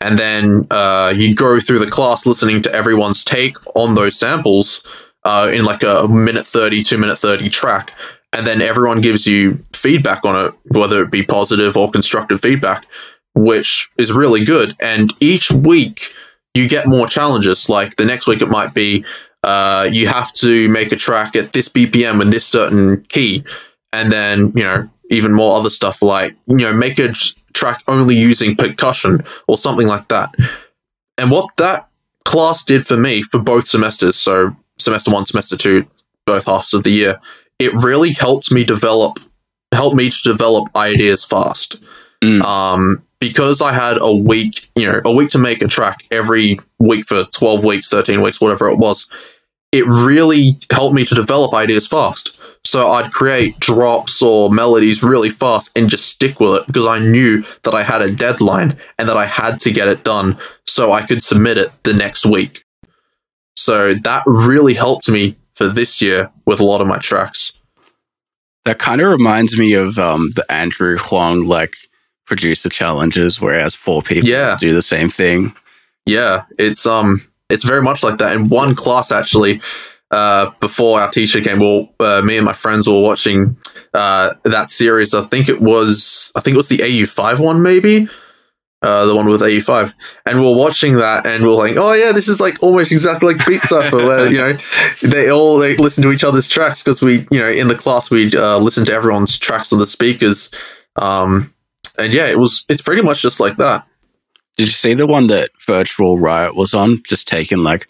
and 0.00 0.18
then 0.18 0.66
uh, 0.70 1.12
you 1.14 1.34
go 1.34 1.60
through 1.60 1.78
the 1.78 1.90
class 1.90 2.26
listening 2.26 2.60
to 2.62 2.74
everyone's 2.74 3.24
take 3.24 3.56
on 3.76 3.94
those 3.94 4.18
samples 4.18 4.82
uh, 5.24 5.50
in 5.52 5.64
like 5.64 5.82
a 5.82 6.08
minute 6.08 6.46
30 6.46 6.82
two 6.82 6.98
minute 6.98 7.18
30 7.18 7.48
track 7.48 7.92
and 8.32 8.46
then 8.46 8.60
everyone 8.60 9.00
gives 9.00 9.26
you 9.26 9.64
feedback 9.72 10.24
on 10.24 10.46
it 10.46 10.54
whether 10.68 11.02
it 11.02 11.10
be 11.10 11.22
positive 11.22 11.76
or 11.76 11.90
constructive 11.90 12.40
feedback 12.40 12.86
which 13.34 13.90
is 13.96 14.12
really 14.12 14.44
good. 14.44 14.76
And 14.80 15.12
each 15.20 15.50
week 15.50 16.12
you 16.54 16.68
get 16.68 16.86
more 16.86 17.06
challenges. 17.06 17.68
Like 17.68 17.96
the 17.96 18.04
next 18.04 18.26
week 18.26 18.42
it 18.42 18.48
might 18.48 18.74
be 18.74 19.04
uh, 19.42 19.88
you 19.90 20.06
have 20.08 20.32
to 20.34 20.68
make 20.68 20.92
a 20.92 20.96
track 20.96 21.34
at 21.34 21.52
this 21.52 21.68
bpm 21.68 22.22
in 22.22 22.30
this 22.30 22.46
certain 22.46 23.02
key. 23.04 23.44
And 23.92 24.12
then 24.12 24.52
you 24.54 24.62
know 24.62 24.88
even 25.10 25.32
more 25.32 25.56
other 25.56 25.70
stuff 25.70 26.02
like 26.02 26.36
you 26.46 26.56
know 26.56 26.72
make 26.72 26.98
a 26.98 27.12
track 27.52 27.82
only 27.86 28.16
using 28.16 28.56
percussion 28.56 29.24
or 29.46 29.58
something 29.58 29.86
like 29.86 30.08
that. 30.08 30.34
And 31.18 31.30
what 31.30 31.56
that 31.58 31.88
class 32.24 32.64
did 32.64 32.86
for 32.86 32.96
me 32.96 33.22
for 33.22 33.38
both 33.38 33.66
semesters 33.66 34.16
so 34.16 34.56
semester 34.78 35.10
one 35.10 35.26
semester 35.26 35.56
two 35.56 35.86
both 36.24 36.46
halves 36.46 36.72
of 36.72 36.84
the 36.84 36.90
year 36.90 37.20
it 37.58 37.72
really 37.82 38.12
helped 38.12 38.52
me 38.52 38.64
develop 38.64 39.18
helped 39.72 39.96
me 39.96 40.08
to 40.10 40.22
develop 40.22 40.68
ideas 40.76 41.24
fast. 41.24 41.82
Mm. 42.22 42.42
um 42.42 43.02
because 43.22 43.60
i 43.62 43.72
had 43.72 43.96
a 44.00 44.12
week 44.12 44.68
you 44.74 44.90
know 44.90 45.00
a 45.04 45.12
week 45.12 45.30
to 45.30 45.38
make 45.38 45.62
a 45.62 45.68
track 45.68 46.04
every 46.10 46.58
week 46.80 47.06
for 47.06 47.24
12 47.24 47.64
weeks 47.64 47.88
13 47.88 48.20
weeks 48.20 48.40
whatever 48.40 48.68
it 48.68 48.78
was 48.78 49.06
it 49.70 49.86
really 49.86 50.50
helped 50.70 50.94
me 50.94 51.04
to 51.04 51.14
develop 51.14 51.54
ideas 51.54 51.86
fast 51.86 52.36
so 52.64 52.90
I'd 52.90 53.12
create 53.12 53.58
drops 53.58 54.22
or 54.22 54.50
melodies 54.50 55.02
really 55.02 55.30
fast 55.30 55.70
and 55.76 55.90
just 55.90 56.06
stick 56.06 56.40
with 56.40 56.60
it 56.60 56.66
because 56.66 56.86
I 56.86 57.00
knew 57.00 57.44
that 57.64 57.74
I 57.74 57.82
had 57.82 58.02
a 58.02 58.12
deadline 58.12 58.78
and 58.98 59.08
that 59.08 59.16
I 59.16 59.26
had 59.26 59.60
to 59.60 59.72
get 59.72 59.88
it 59.88 60.04
done 60.04 60.38
so 60.64 60.92
I 60.92 61.04
could 61.04 61.22
submit 61.22 61.58
it 61.58 61.68
the 61.82 61.92
next 61.92 62.24
week. 62.24 62.64
So 63.56 63.94
that 63.94 64.22
really 64.26 64.74
helped 64.74 65.08
me 65.08 65.36
for 65.54 65.68
this 65.68 66.00
year 66.00 66.30
with 66.46 66.60
a 66.60 66.64
lot 66.64 66.80
of 66.80 66.86
my 66.86 66.98
tracks. 66.98 67.52
That 68.64 68.78
kind 68.78 69.00
of 69.00 69.10
reminds 69.10 69.58
me 69.58 69.74
of 69.74 69.98
um, 69.98 70.30
the 70.34 70.50
Andrew 70.50 70.96
Huang 70.96 71.44
like 71.44 71.74
producer 72.26 72.68
challenges, 72.68 73.40
whereas 73.40 73.74
four 73.74 74.02
people 74.02 74.28
Yeah. 74.28 74.56
do 74.60 74.72
the 74.72 74.82
same 74.82 75.10
thing. 75.10 75.54
Yeah, 76.06 76.44
it's 76.58 76.86
um 76.86 77.20
it's 77.48 77.64
very 77.64 77.82
much 77.82 78.02
like 78.02 78.18
that. 78.18 78.34
In 78.34 78.48
one 78.48 78.74
class 78.74 79.12
actually, 79.12 79.60
uh, 80.10 80.50
before 80.60 81.00
our 81.00 81.10
teacher 81.10 81.40
came, 81.40 81.58
well, 81.60 81.88
uh, 82.00 82.22
me 82.22 82.36
and 82.36 82.44
my 82.44 82.52
friends 82.52 82.86
were 82.88 83.00
watching 83.00 83.56
uh, 83.94 84.30
that 84.44 84.70
series. 84.70 85.14
I 85.14 85.24
think 85.24 85.48
it 85.48 85.60
was 85.60 86.32
I 86.34 86.40
think 86.40 86.54
it 86.54 86.58
was 86.58 86.68
the 86.68 86.78
AU5 86.78 87.38
one 87.38 87.62
maybe. 87.62 88.08
Uh, 88.84 89.06
the 89.06 89.14
one 89.14 89.28
with 89.28 89.40
AU5, 89.40 89.94
and 90.26 90.40
we 90.40 90.44
we're 90.44 90.56
watching 90.56 90.96
that, 90.96 91.24
and 91.24 91.44
we 91.44 91.48
we're 91.50 91.54
like, 91.54 91.76
"Oh 91.76 91.92
yeah, 91.92 92.10
this 92.10 92.28
is 92.28 92.40
like 92.40 92.60
almost 92.60 92.90
exactly 92.90 93.32
like 93.32 93.46
Beat 93.46 93.60
Cipher, 93.60 93.98
where 93.98 94.28
you 94.28 94.38
know 94.38 94.58
they 95.04 95.30
all 95.30 95.58
they 95.58 95.76
listen 95.76 96.02
to 96.02 96.10
each 96.10 96.24
other's 96.24 96.48
tracks 96.48 96.82
because 96.82 97.00
we, 97.00 97.24
you 97.30 97.38
know, 97.38 97.48
in 97.48 97.68
the 97.68 97.76
class 97.76 98.10
we 98.10 98.32
uh, 98.34 98.58
listen 98.58 98.84
to 98.86 98.92
everyone's 98.92 99.38
tracks 99.38 99.72
on 99.72 99.78
the 99.78 99.86
speakers, 99.86 100.50
um, 100.96 101.54
and 101.98 102.12
yeah, 102.12 102.26
it 102.26 102.38
was 102.38 102.64
it's 102.68 102.82
pretty 102.82 103.02
much 103.02 103.22
just 103.22 103.40
like 103.40 103.56
that. 103.56 103.86
Did 104.56 104.68
you 104.68 104.72
see 104.72 104.94
the 104.94 105.06
one 105.06 105.28
that 105.28 105.50
Virtual 105.66 106.18
Riot 106.18 106.54
was 106.54 106.74
on? 106.74 107.02
Just 107.08 107.26
taking 107.26 107.58
like 107.58 107.88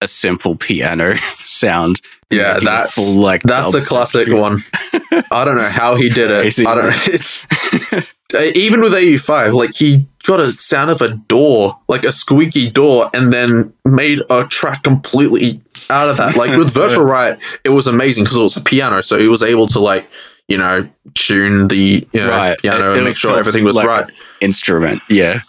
a 0.00 0.08
simple 0.08 0.56
piano 0.56 1.14
sound. 1.38 2.00
Yeah, 2.30 2.58
that's 2.60 2.94
full, 2.94 3.22
like 3.22 3.42
that's 3.42 3.74
a 3.74 3.82
classic 3.82 4.28
one. 4.32 4.58
I 5.30 5.44
don't 5.44 5.56
know 5.56 5.68
how 5.68 5.96
he 5.96 6.08
did 6.08 6.30
it. 6.30 6.40
Crazy, 6.42 6.66
I 6.66 6.74
don't 6.74 6.86
know. 6.86 6.96
It's 7.06 7.44
uh, 8.34 8.40
even 8.54 8.80
with 8.80 8.92
AU5, 8.92 9.52
like 9.54 9.74
he 9.74 10.06
got 10.24 10.40
a 10.40 10.52
sound 10.52 10.90
of 10.90 11.00
a 11.00 11.10
door, 11.10 11.78
like 11.88 12.04
a 12.04 12.12
squeaky 12.12 12.70
door, 12.70 13.10
and 13.14 13.32
then 13.32 13.72
made 13.84 14.20
a 14.30 14.44
track 14.44 14.82
completely 14.82 15.60
out 15.90 16.08
of 16.08 16.16
that. 16.16 16.36
Like 16.36 16.56
with 16.56 16.70
Virtual 16.74 17.04
Riot, 17.04 17.38
it 17.62 17.70
was 17.70 17.86
amazing 17.86 18.24
because 18.24 18.36
it 18.36 18.42
was 18.42 18.56
a 18.56 18.62
piano, 18.62 19.02
so 19.02 19.18
he 19.18 19.28
was 19.28 19.42
able 19.42 19.66
to 19.68 19.78
like 19.78 20.08
you 20.48 20.58
know 20.58 20.88
tune 21.14 21.68
the 21.68 22.06
you 22.12 22.20
know, 22.20 22.28
Right. 22.30 22.58
piano 22.58 22.92
It- 22.92 22.96
and 22.96 23.04
make 23.04 23.16
sure 23.16 23.36
everything 23.38 23.64
was 23.64 23.76
like- 23.76 23.86
right. 23.86 24.06
Instrument. 24.40 25.00
Yeah. 25.08 25.40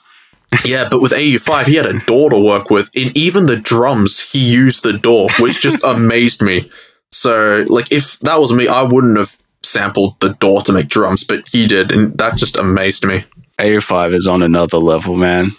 Yeah, 0.63 0.88
but 0.89 1.01
with 1.01 1.12
AU5, 1.12 1.65
he 1.65 1.75
had 1.75 1.86
a 1.88 1.99
door 2.05 2.29
to 2.29 2.38
work 2.39 2.69
with. 2.69 2.89
In 2.93 3.12
even 3.15 3.47
the 3.47 3.58
drums, 3.58 4.21
he 4.21 4.39
used 4.39 4.84
the 4.84 4.93
door, 4.93 5.27
which 5.39 5.60
just 5.60 5.79
amazed 5.84 6.41
me. 6.41 6.69
So, 7.12 7.65
like, 7.67 7.91
if 7.91 8.19
that 8.19 8.39
was 8.39 8.53
me, 8.53 8.67
I 8.67 8.84
wouldn't 8.84 9.17
have 9.17 9.36
sampled 9.63 10.19
the 10.21 10.29
door 10.29 10.62
to 10.62 10.71
make 10.71 10.88
drums, 10.88 11.23
but 11.25 11.47
he 11.51 11.65
did, 11.67 11.91
and 11.91 12.17
that 12.19 12.38
just 12.38 12.55
amazed 12.58 13.03
me. 13.05 13.25
AU5 13.60 14.13
is 14.13 14.27
on 14.27 14.41
another 14.43 14.77
level, 14.77 15.17
man. 15.17 15.51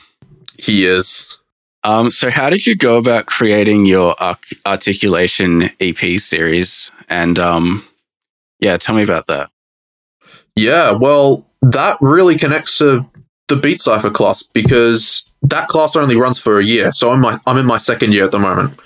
He 0.58 0.86
is. 0.86 1.28
Um, 1.84 2.10
so 2.10 2.30
how 2.30 2.48
did 2.48 2.66
you 2.66 2.74
go 2.76 2.96
about 2.96 3.26
creating 3.26 3.86
your 3.86 4.14
arc- 4.22 4.46
articulation 4.64 5.68
EP 5.80 6.18
series? 6.20 6.90
And 7.08 7.38
um, 7.38 7.84
yeah, 8.60 8.76
tell 8.76 8.94
me 8.94 9.02
about 9.02 9.26
that. 9.26 9.50
Yeah, 10.54 10.92
well, 10.92 11.46
that 11.62 11.98
really 12.00 12.36
connects 12.36 12.78
to 12.78 13.06
the 13.48 13.56
Beat 13.56 13.80
Cipher 13.80 14.10
class 14.10 14.42
because 14.42 15.22
that 15.42 15.68
class 15.68 15.96
only 15.96 16.16
runs 16.16 16.38
for 16.38 16.58
a 16.58 16.64
year. 16.64 16.92
So 16.92 17.12
I'm 17.12 17.20
my 17.20 17.38
I'm 17.46 17.58
in 17.58 17.66
my 17.66 17.78
second 17.78 18.12
year 18.12 18.24
at 18.24 18.32
the 18.32 18.38
moment. 18.38 18.78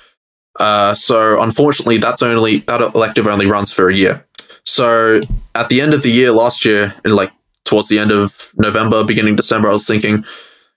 Uh, 0.59 0.95
so 0.95 1.41
unfortunately, 1.41 1.99
that's 1.99 2.23
only 2.23 2.59
that 2.59 2.81
elective 2.81 3.27
only 3.27 3.47
runs 3.47 3.73
for 3.73 3.89
a 3.89 3.95
year. 3.95 4.27
So 4.65 5.21
at 5.55 5.69
the 5.69 5.81
end 5.81 5.95
of 5.95 6.03
the 6.03 6.11
year 6.11 6.33
last 6.33 6.65
year, 6.65 6.95
and 7.05 7.15
like 7.15 7.33
towards 7.65 7.89
the 7.89 7.99
end 7.99 8.11
of 8.11 8.53
November, 8.57 9.05
beginning 9.05 9.37
December, 9.37 9.71
I 9.71 9.73
was 9.73 9.87
thinking, 9.87 10.25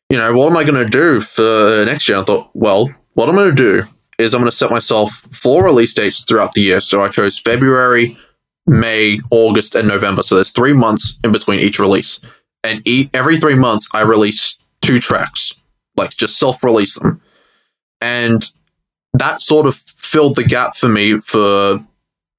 you 0.09 0.17
know, 0.17 0.33
what 0.33 0.51
am 0.51 0.57
I 0.57 0.63
going 0.63 0.83
to 0.83 0.89
do 0.89 1.21
for 1.21 1.83
next 1.85 2.07
year? 2.07 2.19
I 2.19 2.23
thought, 2.23 2.49
well, 2.53 2.89
what 3.13 3.29
I'm 3.29 3.35
going 3.35 3.55
to 3.55 3.81
do 3.81 3.83
is 4.19 4.33
I'm 4.33 4.41
going 4.41 4.51
to 4.51 4.55
set 4.55 4.71
myself 4.71 5.11
four 5.31 5.63
release 5.63 5.93
dates 5.93 6.23
throughout 6.23 6.53
the 6.53 6.61
year. 6.61 6.81
So 6.81 7.03
I 7.03 7.09
chose 7.09 7.39
February, 7.39 8.17
May, 8.65 9.19
August, 9.31 9.75
and 9.75 9.87
November. 9.87 10.23
So 10.23 10.35
there's 10.35 10.51
three 10.51 10.73
months 10.73 11.17
in 11.23 11.31
between 11.31 11.59
each 11.59 11.79
release. 11.79 12.19
And 12.63 12.81
e- 12.85 13.09
every 13.13 13.37
three 13.37 13.55
months, 13.55 13.89
I 13.93 14.01
release 14.01 14.57
two 14.81 14.99
tracks, 14.99 15.53
like 15.95 16.11
just 16.11 16.37
self 16.37 16.63
release 16.63 16.97
them. 16.97 17.21
And 17.99 18.49
that 19.13 19.41
sort 19.41 19.65
of 19.65 19.75
filled 19.75 20.35
the 20.35 20.43
gap 20.43 20.77
for 20.77 20.87
me 20.87 21.19
for 21.19 21.83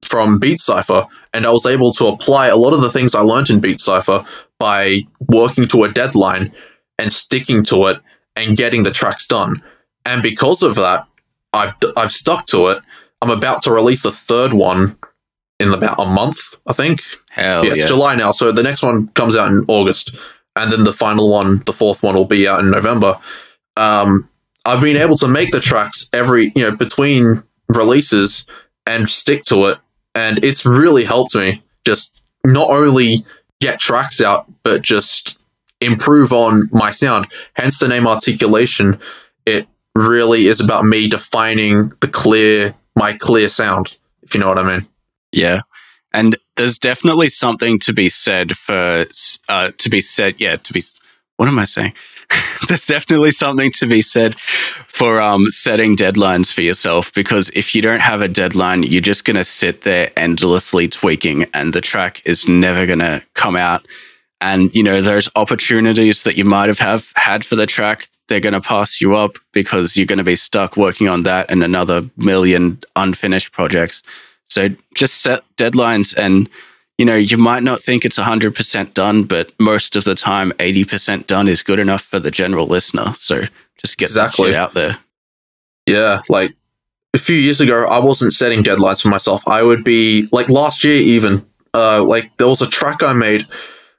from 0.03 0.39
Beat 0.39 0.61
Cipher. 0.61 1.07
And 1.33 1.47
I 1.47 1.51
was 1.51 1.67
able 1.67 1.93
to 1.95 2.07
apply 2.07 2.49
a 2.49 2.57
lot 2.57 2.73
of 2.73 2.83
the 2.83 2.91
things 2.91 3.15
I 3.15 3.21
learned 3.21 3.51
in 3.51 3.61
Beat 3.61 3.81
Cipher 3.81 4.25
by 4.59 5.03
working 5.29 5.67
to 5.69 5.85
a 5.85 5.93
deadline 5.93 6.53
and 6.99 7.13
sticking 7.13 7.65
to 7.65 7.87
it 7.87 8.01
and 8.37 8.57
getting 8.57 8.83
the 8.83 8.91
tracks 8.91 9.27
done. 9.27 9.63
And 10.07 10.23
because 10.23 10.63
of 10.63 10.75
that, 10.77 11.09
I've, 11.53 11.75
I've 11.97 12.13
stuck 12.13 12.47
to 12.47 12.69
it. 12.69 12.83
I'm 13.23 13.31
about 13.31 13.63
to 13.63 13.73
release 13.73 14.03
the 14.03 14.13
third 14.13 14.53
one 14.53 14.97
in 15.61 15.73
about 15.73 16.01
a 16.01 16.07
month, 16.07 16.57
I 16.67 16.73
think. 16.73 17.01
Hell 17.31 17.65
yeah, 17.65 17.75
yeah. 17.75 17.83
it's 17.83 17.89
July 17.89 18.15
now, 18.15 18.33
so 18.33 18.53
the 18.53 18.63
next 18.63 18.83
one 18.83 19.09
comes 19.09 19.37
out 19.37 19.51
in 19.51 19.65
August, 19.69 20.15
and 20.57 20.73
then 20.73 20.85
the 20.85 20.93
final 20.93 21.31
one, 21.31 21.63
the 21.67 21.73
fourth 21.73 22.03
one, 22.03 22.15
will 22.15 22.25
be 22.25 22.47
out 22.47 22.61
in 22.61 22.71
November. 22.71 23.19
Um, 23.77 24.29
I've 24.65 24.81
been 24.81 24.97
able 24.97 25.17
to 25.19 25.29
make 25.29 25.51
the 25.51 25.61
tracks 25.61 26.09
every, 26.13 26.53
you 26.55 26.63
know, 26.63 26.77
between 26.77 27.43
releases 27.69 28.47
and 28.87 29.09
stick 29.09 29.45
to 29.45 29.67
it, 29.67 29.79
and 30.15 30.45
it's 30.45 30.65
really 30.65 31.05
helped 31.05 31.35
me 31.35 31.63
just 31.85 32.21
not 32.45 32.71
only 32.71 33.25
get 33.61 33.81
tracks 33.81 34.21
out, 34.21 34.51
but 34.63 34.83
just 34.83 35.41
improve 35.81 36.33
on 36.33 36.69
my 36.73 36.91
sound. 36.91 37.27
Hence 37.55 37.79
the 37.79 37.89
name 37.89 38.07
articulation. 38.07 38.99
It 39.47 39.67
really 39.95 40.47
is 40.47 40.61
about 40.61 40.85
me 40.85 41.09
defining 41.09 41.93
the 42.01 42.09
clear, 42.09 42.75
my 42.97 43.13
clear 43.13 43.49
sound. 43.49 43.97
If 44.23 44.35
you 44.35 44.41
know 44.41 44.49
what 44.49 44.59
I 44.59 44.63
mean. 44.63 44.89
Yeah. 45.35 45.63
And 46.13 46.37
there's 46.57 46.79
definitely 46.79 47.29
something 47.29 47.79
to 47.81 47.93
be 47.93 48.09
said 48.09 48.57
for, 48.57 49.07
uh, 49.49 49.73
to 49.77 49.91
be 49.91 50.01
said, 50.01 50.37
yeah, 50.39 50.57
to 50.57 50.73
be, 50.73 50.81
what 51.37 51.49
am 51.49 51.59
I 51.59 51.65
saying? 51.65 51.93
there's 52.69 52.87
definitely 52.87 53.33
something 53.33 53.73
to 53.73 53.87
be 53.87 54.01
said 54.01 54.39
for, 54.39 55.21
um, 55.21 55.51
setting 55.51 55.97
deadlines 55.97 56.53
for 56.53 56.63
yourself 56.63 57.13
because 57.13 57.51
if 57.55 57.75
you 57.75 57.83
don't 57.83 58.01
have 58.01 58.23
a 58.23 58.29
deadline, 58.29 58.85
you're 58.85 59.01
just 59.01 59.25
going 59.25 59.37
to 59.37 59.45
sit 59.45 59.83
there 59.83 60.13
endlessly 60.17 60.87
tweaking 60.87 61.45
and 61.53 61.73
the 61.73 61.81
track 61.81 62.23
is 62.25 62.47
never 62.47 62.87
going 62.87 63.01
to 63.01 63.21
come 63.35 63.57
out. 63.57 63.85
And, 64.41 64.73
you 64.75 64.85
know, 64.85 65.01
those 65.01 65.29
opportunities 65.35 66.23
that 66.23 66.37
you 66.37 66.45
might 66.45 66.69
have, 66.69 66.79
have 66.79 67.13
had 67.17 67.45
for 67.45 67.57
the 67.57 67.67
track, 67.67 68.07
they're 68.29 68.41
going 68.41 68.53
to 68.53 68.61
pass 68.61 69.01
you 69.01 69.17
up 69.17 69.39
because 69.53 69.97
you're 69.97 70.07
going 70.07 70.19
to 70.19 70.25
be 70.25 70.37
stuck 70.37 70.77
working 70.77 71.09
on 71.09 71.25
that 71.25 71.51
and 71.51 71.65
another 71.65 72.09
million 72.17 72.79
unfinished 72.95 73.53
projects. 73.53 74.03
So 74.47 74.69
just 74.95 75.23
set 75.23 75.43
deadlines 75.57 76.15
and 76.17 76.49
you 76.97 77.05
know, 77.05 77.17
you 77.17 77.37
might 77.37 77.65
not 77.65 77.83
think 77.83 78.05
it's 78.05 78.21
100% 78.21 78.95
done, 78.95 79.25
but 79.25 79.53
most 79.59 79.97
of 79.97 80.05
the 80.05 80.15
time 80.15 80.53
80% 80.61 81.27
done 81.27 81.49
is 81.49 81.61
good 81.61 81.81
enough 81.81 82.03
for 82.03 82.21
the 82.21 82.31
general 82.31 82.69
listener. 82.69 83.15
So 83.17 83.43
just 83.79 83.99
get 83.99 84.11
that 84.11 84.27
Exactly. 84.27 84.47
shit 84.51 84.55
out 84.55 84.75
there. 84.75 84.99
Yeah, 85.87 86.23
like 86.29 86.55
a 87.13 87.19
few 87.19 87.35
years 87.37 87.61
ago, 87.61 87.85
I 87.87 87.99
wasn't 87.99 88.33
setting 88.33 88.63
deadlines 88.63 89.03
for 89.03 89.09
myself. 89.09 89.43
I 89.49 89.63
would 89.65 89.83
be 89.83 90.29
like 90.31 90.49
last 90.49 90.85
year, 90.85 91.01
even 91.01 91.45
uh, 91.75 92.03
like 92.05 92.35
there 92.37 92.47
was 92.47 92.63
a 92.63 92.69
track 92.69 93.03
I 93.03 93.13
made 93.13 93.47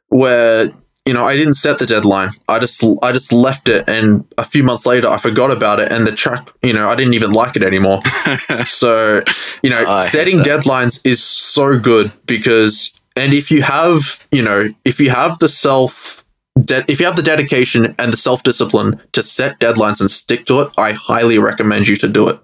where 0.08 0.70
you 1.06 1.14
know 1.14 1.26
I 1.26 1.36
didn't 1.36 1.56
set 1.56 1.80
the 1.80 1.86
deadline. 1.86 2.32
I 2.48 2.60
just 2.60 2.84
I 3.04 3.12
just 3.12 3.32
left 3.32 3.70
it, 3.70 3.88
and 3.88 4.26
a 4.38 4.44
few 4.44 4.64
months 4.64 4.86
later, 4.86 5.08
I 5.08 5.18
forgot 5.18 5.52
about 5.52 5.80
it, 5.80 5.92
and 5.92 6.06
the 6.08 6.12
track, 6.12 6.50
you 6.64 6.74
know, 6.74 6.90
I 6.90 6.96
didn't 6.96 7.14
even 7.14 7.32
like 7.32 7.56
it 7.56 7.64
anymore. 7.64 8.02
so 8.66 9.24
you 9.62 9.70
know, 9.70 9.86
I 9.86 10.02
setting 10.02 10.40
deadlines 10.40 11.06
is 11.06 11.24
so 11.24 11.78
good 11.80 12.12
because, 12.26 12.92
and 13.16 13.34
if 13.34 13.52
you 13.52 13.62
have, 13.62 14.28
you 14.32 14.42
know, 14.42 14.70
if 14.84 15.00
you 15.00 15.10
have 15.12 15.40
the 15.40 15.50
self. 15.50 16.24
De- 16.58 16.90
if 16.90 17.02
you 17.02 17.06
have 17.06 17.18
the 17.18 17.22
dedication 17.22 17.94
and 18.00 18.14
the 18.14 18.18
self 18.18 18.42
discipline 18.44 19.02
to 19.12 19.22
set 19.22 19.60
deadlines 19.60 20.00
and 20.00 20.10
stick 20.10 20.46
to 20.46 20.62
it, 20.62 20.72
I 20.78 20.94
highly 20.94 21.38
recommend 21.38 21.86
you 21.86 21.98
to 21.98 22.08
do 22.08 22.30
it. 22.30 22.40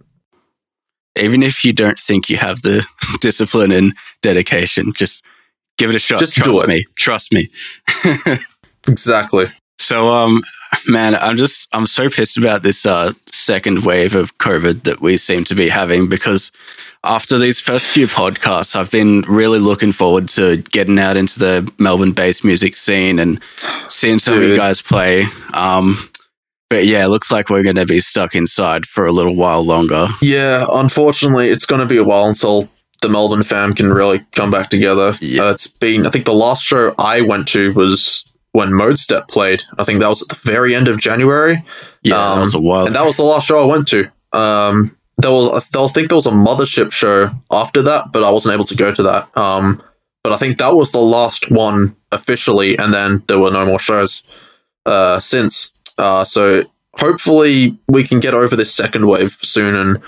Even 1.17 1.41
if 1.41 1.63
you 1.63 1.71
don't 1.71 1.97
think 1.97 2.29
you 2.29 2.35
have 2.35 2.61
the 2.61 2.85
discipline 3.21 3.71
and 3.71 3.93
dedication, 4.21 4.91
just 4.91 5.23
give 5.81 5.89
it 5.89 5.95
a 5.95 5.99
shot. 5.99 6.19
Just 6.19 6.35
Trust 6.35 6.49
do 6.49 6.61
it. 6.61 6.67
me. 6.67 6.85
Trust 6.95 7.33
me. 7.33 7.49
Exactly. 8.87 9.45
So, 9.77 10.09
um, 10.09 10.41
man, 10.87 11.15
I'm 11.15 11.37
just, 11.37 11.67
I'm 11.71 11.85
so 11.85 12.09
pissed 12.09 12.37
about 12.37 12.63
this, 12.63 12.85
uh, 12.85 13.13
second 13.27 13.85
wave 13.85 14.15
of 14.15 14.37
COVID 14.37 14.83
that 14.83 15.01
we 15.01 15.17
seem 15.17 15.43
to 15.45 15.55
be 15.55 15.69
having 15.69 16.09
because 16.09 16.51
after 17.03 17.37
these 17.37 17.59
first 17.59 17.87
few 17.87 18.07
podcasts, 18.07 18.75
I've 18.75 18.91
been 18.91 19.21
really 19.21 19.59
looking 19.59 19.91
forward 19.91 20.29
to 20.29 20.57
getting 20.57 20.99
out 20.99 21.17
into 21.17 21.39
the 21.39 21.71
Melbourne 21.77 22.11
based 22.13 22.43
music 22.43 22.75
scene 22.75 23.19
and 23.19 23.39
seeing 23.87 24.19
some 24.19 24.35
of 24.35 24.43
you 24.43 24.55
guys 24.55 24.81
play. 24.81 25.25
Um, 25.53 26.09
but 26.69 26.85
yeah, 26.85 27.05
it 27.05 27.09
looks 27.09 27.31
like 27.31 27.49
we're 27.49 27.63
going 27.63 27.75
to 27.75 27.85
be 27.85 28.01
stuck 28.01 28.33
inside 28.33 28.85
for 28.85 29.05
a 29.05 29.11
little 29.11 29.35
while 29.35 29.63
longer. 29.63 30.07
Yeah, 30.21 30.65
unfortunately, 30.71 31.49
it's 31.49 31.65
going 31.65 31.81
to 31.81 31.87
be 31.87 31.97
a 31.97 32.03
while 32.03 32.25
until 32.27 32.69
the 33.01 33.09
Melbourne 33.09 33.43
fam 33.43 33.73
can 33.73 33.91
really 33.93 34.19
come 34.31 34.51
back 34.51 34.69
together. 34.69 35.13
Yeah. 35.21 35.43
Uh, 35.45 35.51
it's 35.51 35.67
been, 35.67 36.05
I 36.05 36.09
think 36.09 36.25
the 36.25 36.33
last 36.33 36.63
show 36.63 36.93
I 36.97 37.21
went 37.21 37.47
to 37.49 37.73
was 37.73 38.23
when 38.53 38.69
Modestep 38.69 39.27
played. 39.27 39.63
I 39.77 39.83
think 39.83 39.99
that 39.99 40.09
was 40.09 40.21
at 40.21 40.29
the 40.29 40.35
very 40.35 40.75
end 40.75 40.87
of 40.87 40.99
January. 40.99 41.63
Yeah, 42.03 42.15
Um, 42.17 42.37
that 42.37 42.41
was 42.41 42.53
a 42.53 42.59
while. 42.59 42.85
And 42.85 42.95
that 42.95 43.05
was 43.05 43.17
the 43.17 43.23
last 43.23 43.47
show 43.47 43.59
I 43.61 43.65
went 43.65 43.87
to. 43.89 44.11
Um, 44.33 44.95
there 45.17 45.31
was, 45.31 45.49
I 45.75 45.87
think 45.87 46.09
there 46.09 46.15
was 46.15 46.25
a 46.25 46.31
Mothership 46.31 46.91
show 46.91 47.31
after 47.51 47.81
that, 47.83 48.11
but 48.11 48.23
I 48.23 48.31
wasn't 48.31 48.53
able 48.53 48.65
to 48.65 48.75
go 48.75 48.91
to 48.93 49.03
that. 49.03 49.35
Um, 49.37 49.81
but 50.23 50.33
I 50.33 50.37
think 50.37 50.57
that 50.59 50.75
was 50.75 50.91
the 50.91 50.99
last 50.99 51.49
one 51.51 51.95
officially, 52.11 52.77
and 52.77 52.93
then 52.93 53.23
there 53.27 53.39
were 53.39 53.51
no 53.51 53.65
more 53.65 53.79
shows 53.79 54.23
uh, 54.85 55.19
since. 55.19 55.71
Uh, 55.97 56.23
so 56.23 56.63
hopefully 56.99 57.77
we 57.87 58.03
can 58.03 58.19
get 58.19 58.33
over 58.33 58.55
this 58.55 58.73
second 58.73 59.07
wave 59.07 59.37
soon, 59.41 59.75
and 59.75 60.01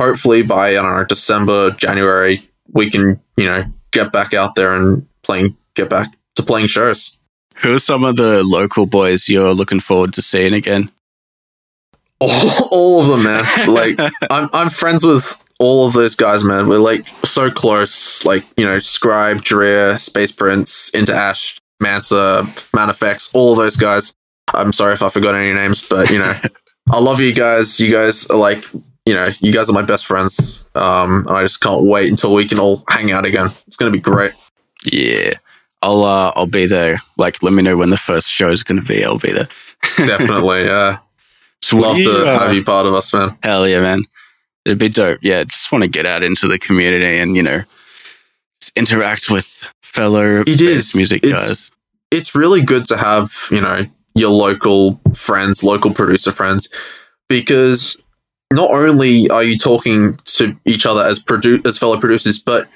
hopefully 0.00 0.42
by 0.42 0.70
I 0.70 0.74
don't 0.74 0.96
know 0.96 1.04
December, 1.04 1.70
January, 1.72 2.48
we 2.68 2.90
can 2.90 3.20
you 3.36 3.44
know 3.44 3.64
get 3.90 4.12
back 4.12 4.34
out 4.34 4.54
there 4.54 4.74
and 4.74 5.06
playing, 5.22 5.56
get 5.74 5.88
back 5.88 6.08
to 6.36 6.42
playing 6.42 6.68
shows. 6.68 7.16
Who 7.56 7.74
are 7.74 7.78
some 7.78 8.04
of 8.04 8.16
the 8.16 8.42
local 8.42 8.86
boys 8.86 9.28
you're 9.28 9.54
looking 9.54 9.80
forward 9.80 10.14
to 10.14 10.22
seeing 10.22 10.54
again? 10.54 10.90
All, 12.18 12.68
all 12.70 13.00
of 13.02 13.08
them, 13.08 13.24
man. 13.24 13.44
Like 13.68 13.98
I'm 14.30 14.48
I'm 14.52 14.70
friends 14.70 15.04
with 15.04 15.38
all 15.62 15.86
of 15.86 15.92
those 15.92 16.16
guys, 16.16 16.42
man. 16.42 16.68
We're 16.68 16.78
like 16.78 17.06
so 17.24 17.50
close. 17.50 18.24
Like, 18.24 18.42
you 18.56 18.66
know, 18.66 18.80
Scribe, 18.80 19.42
Dreer, 19.42 19.96
Space 20.00 20.32
Prince, 20.32 20.88
Into 20.88 21.14
Ash, 21.14 21.56
Mansa, 21.80 22.44
Manifex, 22.74 23.32
all 23.32 23.54
those 23.54 23.76
guys. 23.76 24.12
I'm 24.52 24.72
sorry 24.72 24.94
if 24.94 25.02
I 25.02 25.08
forgot 25.08 25.36
any 25.36 25.54
names, 25.54 25.86
but 25.86 26.10
you 26.10 26.18
know, 26.18 26.36
I 26.90 26.98
love 26.98 27.20
you 27.20 27.32
guys. 27.32 27.78
You 27.78 27.92
guys 27.92 28.26
are 28.26 28.36
like, 28.36 28.64
you 29.06 29.14
know, 29.14 29.26
you 29.40 29.52
guys 29.52 29.68
are 29.68 29.72
my 29.72 29.82
best 29.82 30.06
friends. 30.06 30.60
Um, 30.74 31.26
I 31.28 31.42
just 31.42 31.60
can't 31.60 31.82
wait 31.84 32.08
until 32.10 32.32
we 32.34 32.46
can 32.46 32.58
all 32.58 32.82
hang 32.88 33.10
out 33.12 33.24
again. 33.26 33.46
It's 33.66 33.76
gonna 33.76 33.90
be 33.90 34.00
great. 34.00 34.32
Yeah. 34.84 35.34
I'll 35.84 36.04
uh, 36.04 36.32
I'll 36.36 36.46
be 36.46 36.66
there. 36.66 36.98
Like, 37.18 37.42
let 37.42 37.52
me 37.52 37.60
know 37.62 37.76
when 37.76 37.90
the 37.90 37.96
first 37.96 38.28
show 38.28 38.48
is 38.50 38.62
going 38.62 38.80
to 38.80 38.86
be. 38.86 39.04
I'll 39.04 39.18
be 39.18 39.32
there. 39.32 39.48
Definitely, 39.96 40.62
yeah. 40.66 40.98
So 41.60 41.76
Love 41.76 41.98
you, 41.98 42.04
to 42.04 42.24
uh, 42.24 42.38
have 42.38 42.54
you 42.54 42.62
part 42.62 42.86
of 42.86 42.94
us, 42.94 43.12
man. 43.12 43.36
Hell 43.42 43.66
yeah, 43.66 43.80
man. 43.80 44.04
It'd 44.64 44.78
be 44.78 44.88
dope. 44.88 45.18
Yeah, 45.22 45.42
just 45.42 45.72
want 45.72 45.82
to 45.82 45.88
get 45.88 46.06
out 46.06 46.22
into 46.22 46.46
the 46.46 46.56
community 46.56 47.18
and, 47.18 47.34
you 47.34 47.42
know, 47.42 47.62
just 48.60 48.76
interact 48.78 49.28
with 49.28 49.68
fellow 49.82 50.42
It 50.46 50.56
bass 50.58 50.94
music 50.94 51.24
It's- 51.26 51.48
guys. 51.48 51.70
it's 52.12 52.32
really 52.36 52.62
good 52.62 52.86
to 52.86 52.96
have 52.96 53.34
you 53.50 53.60
know 53.60 53.84
your 54.14 54.30
local 54.30 55.00
friends 55.16 55.64
local 55.64 55.92
producer 55.92 56.30
friends 56.30 56.68
because 57.28 57.96
not 58.52 58.70
only 58.70 59.28
are 59.30 59.42
you 59.42 59.56
talking 59.58 60.16
to 60.24 60.56
each 60.64 60.86
other 60.86 61.02
as 61.02 61.18
produ- 61.18 61.66
as 61.66 61.78
fellow 61.78 61.98
producers 61.98 62.38
but 62.38 62.68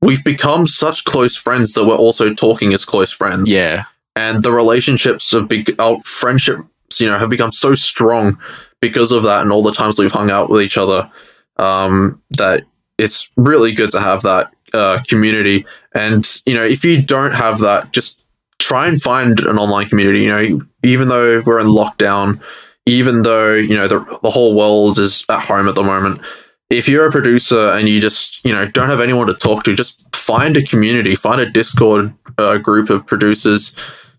we've 0.00 0.24
become 0.24 0.66
such 0.66 1.04
close 1.04 1.36
friends 1.36 1.74
that 1.74 1.84
we're 1.84 1.96
also 1.96 2.34
talking 2.34 2.74
as 2.74 2.84
close 2.84 3.12
friends. 3.12 3.50
Yeah. 3.50 3.84
and 4.16 4.42
the 4.42 4.52
relationships 4.52 5.32
of 5.32 5.48
been 5.48 5.64
our 5.78 6.00
friendships 6.02 7.00
you 7.00 7.06
know 7.06 7.18
have 7.18 7.30
become 7.30 7.52
so 7.52 7.74
strong 7.74 8.38
because 8.80 9.12
of 9.12 9.22
that 9.22 9.42
and 9.42 9.52
all 9.52 9.62
the 9.62 9.72
times 9.72 9.98
we've 9.98 10.12
hung 10.12 10.30
out 10.30 10.50
with 10.50 10.60
each 10.60 10.76
other 10.76 11.10
um, 11.56 12.20
that 12.30 12.64
it's 12.98 13.28
really 13.36 13.72
good 13.72 13.90
to 13.92 14.00
have 14.00 14.22
that 14.22 14.52
uh, 14.74 14.98
community. 15.08 15.64
And 15.94 16.26
you 16.46 16.54
know 16.54 16.64
if 16.64 16.84
you 16.84 17.00
don't 17.00 17.32
have 17.32 17.60
that 17.60 17.92
just 17.92 18.20
try 18.58 18.86
and 18.86 19.00
find 19.00 19.40
an 19.40 19.58
online 19.58 19.88
community. 19.88 20.22
You 20.22 20.28
know 20.28 20.60
even 20.82 21.08
though 21.08 21.40
we're 21.42 21.60
in 21.60 21.66
lockdown 21.66 22.40
even 22.86 23.22
though 23.22 23.54
you 23.54 23.74
know 23.74 23.88
the, 23.88 24.00
the 24.22 24.30
whole 24.30 24.54
world 24.54 24.98
is 24.98 25.24
at 25.28 25.40
home 25.40 25.68
at 25.68 25.74
the 25.74 25.82
moment 25.82 26.20
if 26.70 26.88
you're 26.88 27.06
a 27.06 27.12
producer 27.12 27.70
and 27.70 27.88
you 27.88 28.00
just 28.00 28.44
you 28.44 28.52
know 28.52 28.66
don't 28.66 28.88
have 28.88 29.00
anyone 29.00 29.26
to 29.26 29.34
talk 29.34 29.62
to 29.64 29.74
just 29.74 30.02
find 30.16 30.56
a 30.56 30.62
community 30.62 31.14
find 31.14 31.40
a 31.40 31.50
discord 31.50 32.14
uh, 32.38 32.58
group 32.58 32.90
of 32.90 33.06
producers. 33.06 33.74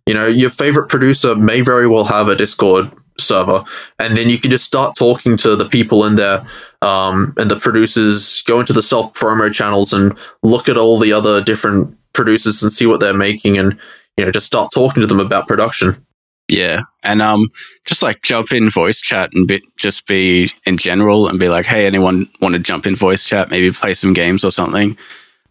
You 0.06 0.14
know 0.14 0.28
your 0.28 0.50
favorite 0.50 0.90
producer 0.90 1.36
may 1.36 1.62
very 1.62 1.88
well 1.88 2.04
have 2.06 2.28
a 2.28 2.36
discord 2.36 2.92
server 3.18 3.64
and 4.00 4.18
then 4.18 4.28
you 4.30 4.38
can 4.38 4.52
just 4.52 4.66
start 4.66 4.96
talking 4.96 5.38
to 5.38 5.56
the 5.56 5.66
people 5.66 6.04
in 6.04 6.16
there 6.16 6.46
um, 6.82 7.34
and 7.38 7.50
the 7.50 7.56
producers 7.56 8.42
go 8.42 8.60
into 8.60 8.74
the 8.74 8.84
self 8.84 9.14
promo 9.14 9.54
channels 9.54 9.94
and 9.94 10.18
look 10.42 10.68
at 10.68 10.78
all 10.78 11.00
the 11.00 11.14
other 11.14 11.42
different 11.42 11.96
producers 12.14 12.62
and 12.62 12.74
see 12.74 12.86
what 12.86 13.00
they're 13.00 13.14
making 13.14 13.58
and 13.58 13.80
you 14.18 14.26
know 14.26 14.32
just 14.32 14.48
start 14.48 14.72
talking 14.74 15.00
to 15.00 15.08
them 15.08 15.20
about 15.20 15.48
production 15.48 16.06
Yeah. 16.48 16.82
And 17.04 17.22
um 17.22 17.48
just 17.86 18.02
like 18.04 18.22
jump 18.22 18.52
in 18.52 18.70
voice 18.70 19.00
chat 19.02 19.30
and 19.34 19.48
be, 19.48 19.62
just 19.78 20.08
be 20.08 20.50
in 20.66 20.78
general 20.78 21.28
and 21.28 21.40
be 21.40 21.50
like, 21.50 21.66
hey, 21.66 21.86
anyone 21.86 22.28
want 22.42 22.54
to 22.54 22.60
jump 22.60 22.86
in 22.88 22.96
voice 22.96 23.26
chat, 23.28 23.50
maybe 23.50 23.72
play 23.72 23.94
some 23.94 24.14
games 24.14 24.44
or 24.44 24.52
something. 24.52 24.98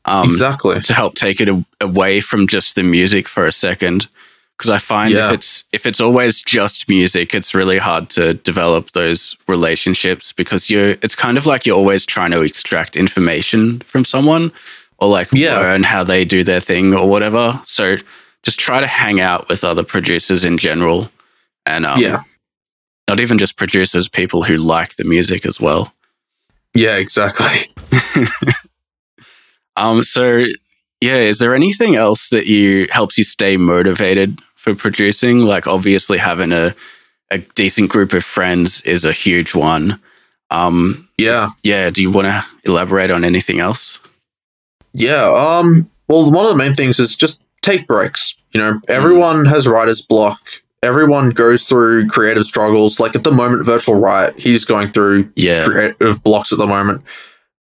Um 0.04 0.26
exactly 0.28 0.80
to 0.80 0.92
help 0.94 1.14
take 1.14 1.40
it 1.40 1.48
a- 1.48 1.64
away 1.80 2.20
from 2.20 2.46
just 2.46 2.74
the 2.74 2.82
music 2.82 3.28
for 3.28 3.46
a 3.46 3.52
second 3.52 4.08
because 4.58 4.68
i 4.70 4.78
find 4.78 5.12
Yeah. 5.12 5.28
if 5.28 5.34
it's 5.34 5.64
if 5.72 5.86
it's 5.86 6.00
always 6.00 6.42
just 6.42 6.88
music 6.88 7.34
it's 7.34 7.54
really 7.54 7.78
hard 7.78 8.10
to 8.10 8.34
develop 8.34 8.90
those 8.90 9.36
relationships 9.48 10.32
because 10.32 10.68
you're 10.70 10.90
it's 11.02 11.14
kind 11.14 11.38
of 11.38 11.46
like 11.46 11.64
you're 11.66 11.76
always 11.78 12.04
trying 12.04 12.32
to 12.32 12.42
extract 12.42 12.96
information 12.96 13.80
from 13.80 14.04
someone 14.04 14.52
or 14.98 15.08
like 15.08 15.28
Yeah. 15.32 15.58
learn 15.58 15.84
how 15.84 16.04
they 16.04 16.24
do 16.24 16.44
their 16.44 16.60
thing 16.60 16.94
or 16.94 17.08
whatever 17.08 17.60
so 17.64 17.96
just 18.42 18.58
try 18.58 18.80
to 18.80 18.86
hang 18.86 19.20
out 19.20 19.48
with 19.48 19.64
other 19.64 19.84
producers 19.84 20.44
in 20.44 20.58
general 20.58 21.10
and 21.66 21.86
um, 21.86 22.00
yeah 22.00 22.22
not 23.08 23.20
even 23.20 23.38
just 23.38 23.56
producers 23.56 24.08
people 24.08 24.42
who 24.42 24.56
like 24.56 24.96
the 24.96 25.04
music 25.04 25.44
as 25.46 25.60
well 25.60 25.92
yeah 26.74 26.96
exactly 26.96 27.72
Um, 29.76 30.02
so 30.02 30.44
yeah, 31.00 31.16
is 31.16 31.38
there 31.38 31.54
anything 31.54 31.96
else 31.96 32.28
that 32.30 32.46
you 32.46 32.88
helps 32.90 33.18
you 33.18 33.24
stay 33.24 33.56
motivated 33.56 34.40
for 34.54 34.74
producing? 34.74 35.38
Like 35.38 35.66
obviously 35.66 36.18
having 36.18 36.52
a 36.52 36.74
a 37.30 37.38
decent 37.38 37.90
group 37.90 38.12
of 38.12 38.24
friends 38.24 38.82
is 38.82 39.04
a 39.04 39.12
huge 39.12 39.54
one. 39.54 40.00
Um, 40.50 41.08
yeah 41.16 41.48
yeah, 41.62 41.90
do 41.90 42.02
you 42.02 42.10
want 42.10 42.26
to 42.26 42.44
elaborate 42.64 43.10
on 43.10 43.24
anything 43.24 43.60
else? 43.60 44.00
Yeah. 44.92 45.24
Um. 45.24 45.90
Well, 46.08 46.30
one 46.30 46.44
of 46.44 46.50
the 46.50 46.58
main 46.58 46.74
things 46.74 47.00
is 47.00 47.16
just 47.16 47.40
take 47.62 47.86
breaks. 47.86 48.36
You 48.52 48.60
know, 48.60 48.80
everyone 48.88 49.46
has 49.46 49.66
writer's 49.66 50.02
block. 50.02 50.40
Everyone 50.82 51.30
goes 51.30 51.68
through 51.68 52.08
creative 52.08 52.44
struggles. 52.44 53.00
Like 53.00 53.14
at 53.14 53.24
the 53.24 53.32
moment, 53.32 53.64
Virtual 53.64 53.94
Riot, 53.94 54.38
he's 54.38 54.64
going 54.64 54.90
through 54.90 55.32
Yeah, 55.36 55.64
creative 55.64 56.22
blocks 56.22 56.52
at 56.52 56.58
the 56.58 56.66
moment. 56.66 57.02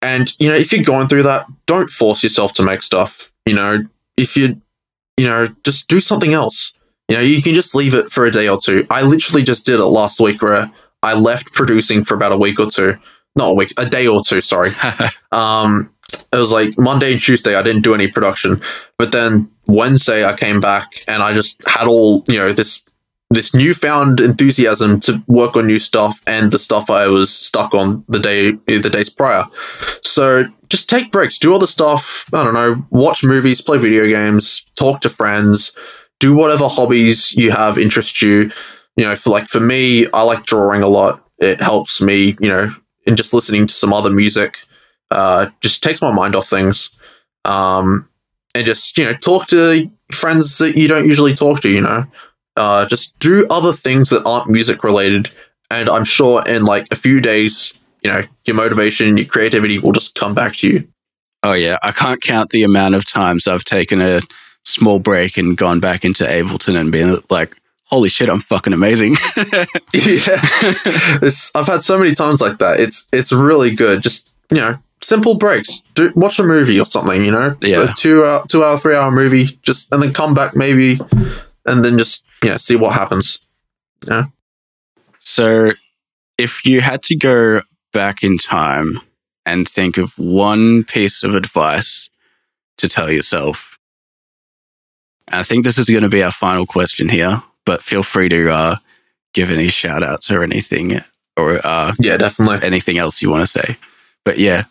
And 0.03 0.33
you 0.39 0.49
know, 0.49 0.57
if 0.57 0.73
you're 0.73 0.85
going 0.85 1.07
through 1.07 1.23
that, 1.23 1.47
don't 1.67 1.91
force 1.91 2.23
yourself 2.23 2.53
to 2.55 2.63
make 2.63 2.83
stuff. 2.83 3.33
You 3.47 3.55
know, 3.55 3.85
if 4.17 4.37
you, 4.37 4.61
you 5.17 5.27
know, 5.27 5.49
just 5.65 5.89
do 5.89 6.01
something 6.01 6.33
else. 6.33 6.73
You 7.09 7.17
know, 7.17 7.23
you 7.23 7.43
can 7.43 7.55
just 7.55 7.75
leave 7.75 7.93
it 7.93 8.11
for 8.11 8.25
a 8.25 8.31
day 8.31 8.49
or 8.49 8.59
two. 8.59 8.87
I 8.91 9.03
literally 9.03 9.43
just 9.43 9.67
did 9.67 9.79
it 9.79 9.85
last 9.85 10.21
week 10.21 10.41
where 10.41 10.71
I 11.03 11.13
left 11.13 11.53
producing 11.53 12.03
for 12.03 12.15
about 12.15 12.33
a 12.33 12.37
week 12.39 12.59
or 12.59 12.71
two. 12.71 12.97
Not 13.37 13.51
a 13.51 13.55
week, 13.55 13.75
a 13.79 13.85
day 13.85 14.07
or 14.07 14.23
two. 14.25 14.41
Sorry 14.41 14.71
um 15.33 15.91
it 16.33 16.37
was 16.37 16.53
like 16.53 16.79
monday 16.79 17.13
and 17.13 17.23
tuesday 17.23 17.57
i 17.57 17.63
didn't 17.63 17.83
do 17.83 17.95
any 17.95 18.09
production 18.09 18.61
but 18.99 19.13
then 19.13 19.51
wednesday 19.67 20.25
i 20.25 20.35
came 20.35 20.61
back 20.61 21.05
and 21.09 21.23
i 21.23 21.33
just 21.33 21.67
had 21.67 21.87
all 21.87 22.25
you 22.29 22.37
know 22.37 22.53
this 22.53 22.83
this 23.31 23.55
newfound 23.55 24.21
enthusiasm 24.21 25.01
to 25.01 25.23
work 25.27 25.57
on 25.57 25.67
new 25.67 25.79
stuff 25.79 26.21
and 26.27 26.53
the 26.53 26.59
stuff 26.59 26.91
i 26.91 27.07
was 27.07 27.33
stuck 27.33 27.75
on 27.75 28.05
the 28.09 28.19
day 28.19 28.53
the 28.67 28.91
days 28.91 29.11
prior. 29.11 29.45
So 30.03 30.45
just 30.69 30.89
take 30.89 31.11
breaks 31.11 31.39
do 31.39 31.55
other 31.55 31.67
stuff 31.67 32.29
i 32.33 32.45
don't 32.45 32.55
know 32.55 32.87
watch 32.91 33.25
movies 33.25 33.61
play 33.61 33.79
video 33.79 34.07
games 34.07 34.65
talk 34.77 35.01
to 35.01 35.09
friends 35.09 35.73
do 36.25 36.35
whatever 36.35 36.69
hobbies 36.69 37.35
you 37.35 37.51
have 37.51 37.79
interest 37.79 38.23
you. 38.23 38.51
You 38.97 39.05
know 39.05 39.17
for 39.17 39.31
like 39.31 39.49
for 39.49 39.61
me 39.61 40.07
i 40.13 40.23
like 40.23 40.45
drawing 40.45 40.83
a 40.83 40.89
lot. 40.89 41.23
It 41.39 41.61
helps 41.61 42.01
me 42.01 42.37
you 42.41 42.49
know 42.49 42.75
in 43.07 43.17
just 43.17 43.35
listening 43.35 43.67
to 43.67 43.75
some 43.75 43.93
other 43.93 44.11
music. 44.11 44.61
Uh, 45.11 45.51
just 45.61 45.83
takes 45.83 46.01
my 46.01 46.11
mind 46.11 46.35
off 46.35 46.49
things. 46.49 46.91
Um, 47.45 48.09
and 48.55 48.65
just, 48.65 48.97
you 48.97 49.05
know, 49.05 49.15
talk 49.15 49.47
to 49.49 49.91
friends 50.13 50.59
that 50.59 50.77
you 50.77 50.89
don't 50.89 51.07
usually 51.07 51.35
talk 51.35 51.61
to, 51.61 51.71
you 51.71 51.81
know. 51.81 52.07
Uh, 52.57 52.87
just 52.87 53.19
do 53.19 53.47
other 53.51 53.73
things 53.73 54.11
that 54.11 54.25
aren't 54.25 54.49
music 54.49 54.85
related. 54.85 55.31
And 55.71 55.89
I'm 55.89 56.05
sure 56.05 56.43
in 56.47 56.65
like 56.65 56.87
a 56.93 56.97
few 56.97 57.21
days, 57.21 57.73
you 58.03 58.13
know, 58.13 58.23
your 58.45 58.55
motivation, 58.55 59.17
your 59.17 59.27
creativity 59.27 59.79
will 59.79 59.93
just 59.93 60.15
come 60.15 60.35
back 60.35 60.55
to 60.57 60.69
you. 60.69 60.89
Oh 61.43 61.53
yeah, 61.53 61.79
I 61.83 61.91
can't 61.91 62.23
count 62.23 62.51
the 62.51 62.63
amount 62.63 62.95
of 62.95 63.05
times 63.05 63.47
I've 63.47 63.65
taken 63.65 64.01
a 64.01 64.23
small 64.65 64.99
break 64.99 65.37
and 65.37 65.57
gone 65.57 65.79
back 65.81 66.05
into 66.05 66.25
Ableton 66.25 66.75
and 66.75 66.91
been 66.91 67.21
like, 67.29 67.55
"Holy 67.85 68.09
shit, 68.09 68.31
I'm 68.31 68.41
fucking 68.41 68.73
amazing!" 68.73 69.17
yeah. 69.37 70.41
It's, 71.21 71.51
I've 71.55 71.67
had 71.67 71.83
so 71.83 71.99
many 71.99 72.15
times 72.15 72.41
like 72.41 72.59
that. 72.59 72.81
It's 72.81 73.07
it's 73.13 73.31
really 73.31 73.75
good. 73.75 74.03
Just, 74.03 74.35
you 74.51 74.57
know, 74.57 74.79
simple 75.05 75.35
breaks. 75.37 75.81
Do, 75.95 76.13
watch 76.15 76.39
a 76.39 76.43
movie 76.45 76.79
or 76.81 76.87
something, 76.87 77.25
you 77.25 77.31
know? 77.31 77.57
Yeah. 77.61 77.91
A 77.93 77.95
two 77.95 78.25
hour, 78.25 78.45
two 78.49 78.65
hour, 78.65 78.79
three 78.79 78.97
hour 78.97 79.11
movie, 79.11 79.59
just, 79.63 79.93
and 79.93 80.03
then 80.03 80.13
come 80.13 80.35
back 80.35 80.57
maybe, 80.57 80.99
and 81.67 81.85
then 81.85 81.99
just, 81.99 82.25
you 82.43 82.51
know, 82.51 82.57
see 82.57 82.77
what 82.77 82.95
happens. 82.95 83.39
Yeah. 84.09 84.27
So, 85.19 85.73
if 86.37 86.65
you 86.67 86.81
had 86.81 87.03
to 87.05 87.17
go 87.17 87.63
back 87.93 88.23
in 88.23 88.39
time 88.39 89.01
and 89.47 89.69
think 89.69 89.97
of 89.97 90.13
one 90.19 90.85
piece 90.85 91.23
of 91.23 91.35
advice 91.35 92.11
to 92.79 92.89
tell 92.89 93.11
yourself, 93.11 93.79
and 95.29 95.37
I 95.41 95.43
think 95.43 95.65
this 95.65 95.79
is 95.79 95.89
going 95.89 96.03
to 96.03 96.09
be 96.09 96.23
our 96.23 96.31
final 96.31 96.67
question 96.67 97.09
here, 97.09 97.43
but 97.65 97.83
feel 97.83 98.03
free 98.03 98.29
to 98.29 98.51
uh, 98.51 98.77
give 99.33 99.51
any 99.51 99.69
shout 99.69 100.03
outs 100.03 100.31
or 100.31 100.43
anything 100.43 101.01
or 101.37 101.65
uh, 101.67 101.95
Yeah, 102.01 102.17
definitely. 102.19 102.59
anything 102.67 102.99
else 102.99 103.23
you 103.23 103.31
want 103.31 103.43
to 103.43 103.47
say. 103.51 103.79
But 104.25 104.39
yeah, 104.39 104.65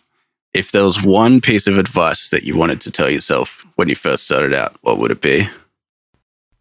if 0.54 0.70
there 0.70 0.84
was 0.84 1.04
one 1.04 1.40
piece 1.40 1.66
of 1.66 1.76
advice 1.76 2.28
that 2.30 2.44
you 2.44 2.56
wanted 2.56 2.80
to 2.82 2.90
tell 2.90 3.10
yourself 3.10 3.66
when 3.74 3.88
you 3.88 3.96
first 3.96 4.24
started 4.24 4.54
out, 4.54 4.76
what 4.82 4.98
would 4.98 5.10
it 5.10 5.20
be? 5.20 5.46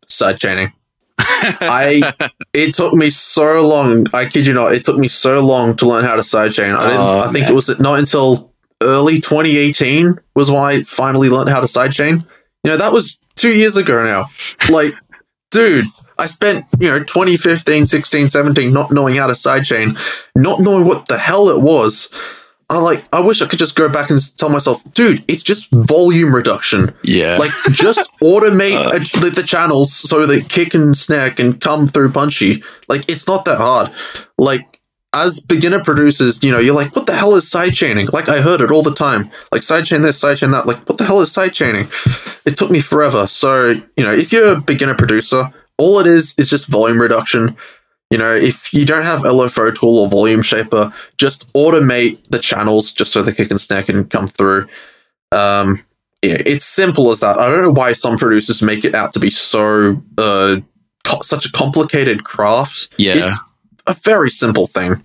Side 0.07 0.39
chaining. 0.39 0.73
I 1.19 2.11
it 2.53 2.73
took 2.73 2.93
me 2.93 3.11
so 3.11 3.65
long. 3.65 4.07
I 4.13 4.25
kid 4.25 4.47
you 4.47 4.53
not, 4.53 4.73
it 4.73 4.83
took 4.83 4.97
me 4.97 5.07
so 5.07 5.41
long 5.41 5.75
to 5.77 5.87
learn 5.87 6.03
how 6.03 6.15
to 6.15 6.23
sidechain. 6.23 6.75
I 6.75 6.87
didn't. 6.87 6.99
Oh, 6.99 7.19
I 7.19 7.31
think 7.31 7.43
man. 7.43 7.51
it 7.51 7.55
was 7.55 7.79
not 7.79 7.99
until 7.99 8.51
early 8.81 9.15
2018 9.19 10.19
was 10.35 10.49
when 10.49 10.59
I 10.59 10.83
finally 10.83 11.29
learned 11.29 11.49
how 11.49 11.59
to 11.59 11.67
sidechain. 11.67 12.25
You 12.63 12.71
know, 12.71 12.77
that 12.77 12.91
was 12.91 13.19
two 13.35 13.53
years 13.53 13.77
ago 13.77 14.03
now. 14.03 14.29
Like, 14.69 14.93
dude, 15.51 15.85
I 16.17 16.27
spent 16.27 16.65
you 16.79 16.89
know 16.89 16.99
2015, 16.99 17.85
16, 17.85 18.29
17 18.29 18.73
not 18.73 18.91
knowing 18.91 19.15
how 19.15 19.27
to 19.27 19.33
sidechain, 19.33 19.97
not 20.35 20.61
knowing 20.61 20.85
what 20.85 21.07
the 21.07 21.19
hell 21.19 21.49
it 21.49 21.61
was. 21.61 22.09
I 22.73 22.79
like 22.79 23.05
I 23.13 23.19
wish 23.19 23.41
I 23.41 23.47
could 23.47 23.59
just 23.59 23.75
go 23.75 23.87
back 23.87 24.09
and 24.09 24.19
tell 24.37 24.49
myself, 24.49 24.83
dude, 24.93 25.23
it's 25.27 25.43
just 25.43 25.69
volume 25.71 26.33
reduction. 26.33 26.93
Yeah. 27.03 27.37
Like 27.37 27.51
just 27.71 28.09
automate 28.21 28.75
uh, 28.75 28.99
the, 29.19 29.31
the, 29.35 29.43
channels 29.43 29.93
so 29.93 30.25
that 30.25 30.49
kick 30.49 30.73
and 30.73 30.97
snare 30.97 31.29
can 31.29 31.59
come 31.59 31.87
through 31.87 32.11
punchy. 32.11 32.63
Like 32.87 33.07
it's 33.07 33.27
not 33.27 33.45
that 33.45 33.57
hard. 33.57 33.91
Like 34.37 34.79
as 35.13 35.39
beginner 35.39 35.83
producers, 35.83 36.43
you 36.43 36.51
know, 36.51 36.57
you're 36.57 36.73
like, 36.73 36.95
what 36.95 37.05
the 37.05 37.15
hell 37.15 37.35
is 37.35 37.45
sidechaining? 37.45 38.11
Like 38.11 38.27
I 38.27 38.41
heard 38.41 38.61
it 38.61 38.71
all 38.71 38.81
the 38.81 38.93
time. 38.93 39.29
Like 39.51 39.61
sidechain 39.61 40.01
this, 40.01 40.21
sidechain 40.21 40.51
that. 40.51 40.65
Like 40.65 40.89
what 40.89 40.97
the 40.97 41.05
hell 41.05 41.21
is 41.21 41.31
sidechaining? 41.31 41.91
It 42.47 42.57
took 42.57 42.71
me 42.71 42.79
forever. 42.79 43.27
So 43.27 43.81
you 43.95 44.03
know, 44.03 44.13
if 44.13 44.31
you're 44.31 44.53
a 44.53 44.61
beginner 44.61 44.95
producer, 44.95 45.53
all 45.77 45.99
it 45.99 46.07
is 46.07 46.33
is 46.37 46.49
just 46.49 46.67
volume 46.67 46.99
reduction. 46.99 47.55
You 48.13 48.19
know, 48.19 48.35
if 48.35 48.71
you 48.71 48.85
don't 48.85 49.01
have 49.01 49.21
LFO 49.21 49.73
tool 49.73 49.97
or 49.97 50.07
volume 50.07 50.43
shaper, 50.43 50.93
just 51.17 51.51
automate 51.53 52.23
the 52.25 52.37
channels 52.37 52.91
just 52.91 53.11
so 53.11 53.23
the 53.23 53.33
kick 53.33 53.49
and 53.49 53.59
snare 53.59 53.81
can 53.81 54.05
come 54.07 54.27
through. 54.27 54.67
Um, 55.31 55.79
yeah, 56.21 56.37
it's 56.45 56.67
simple 56.67 57.09
as 57.09 57.21
that. 57.21 57.39
I 57.39 57.47
don't 57.47 57.63
know 57.63 57.71
why 57.71 57.93
some 57.93 58.17
producers 58.17 58.61
make 58.61 58.85
it 58.85 58.93
out 58.93 59.13
to 59.13 59.19
be 59.19 59.31
so 59.31 59.99
uh, 60.19 60.57
co- 61.03 61.23
such 61.23 61.47
a 61.47 61.51
complicated 61.53 62.23
craft. 62.23 62.93
Yeah, 62.97 63.15
it's 63.15 63.39
a 63.87 63.95
very 63.95 64.29
simple 64.29 64.67
thing. 64.67 65.01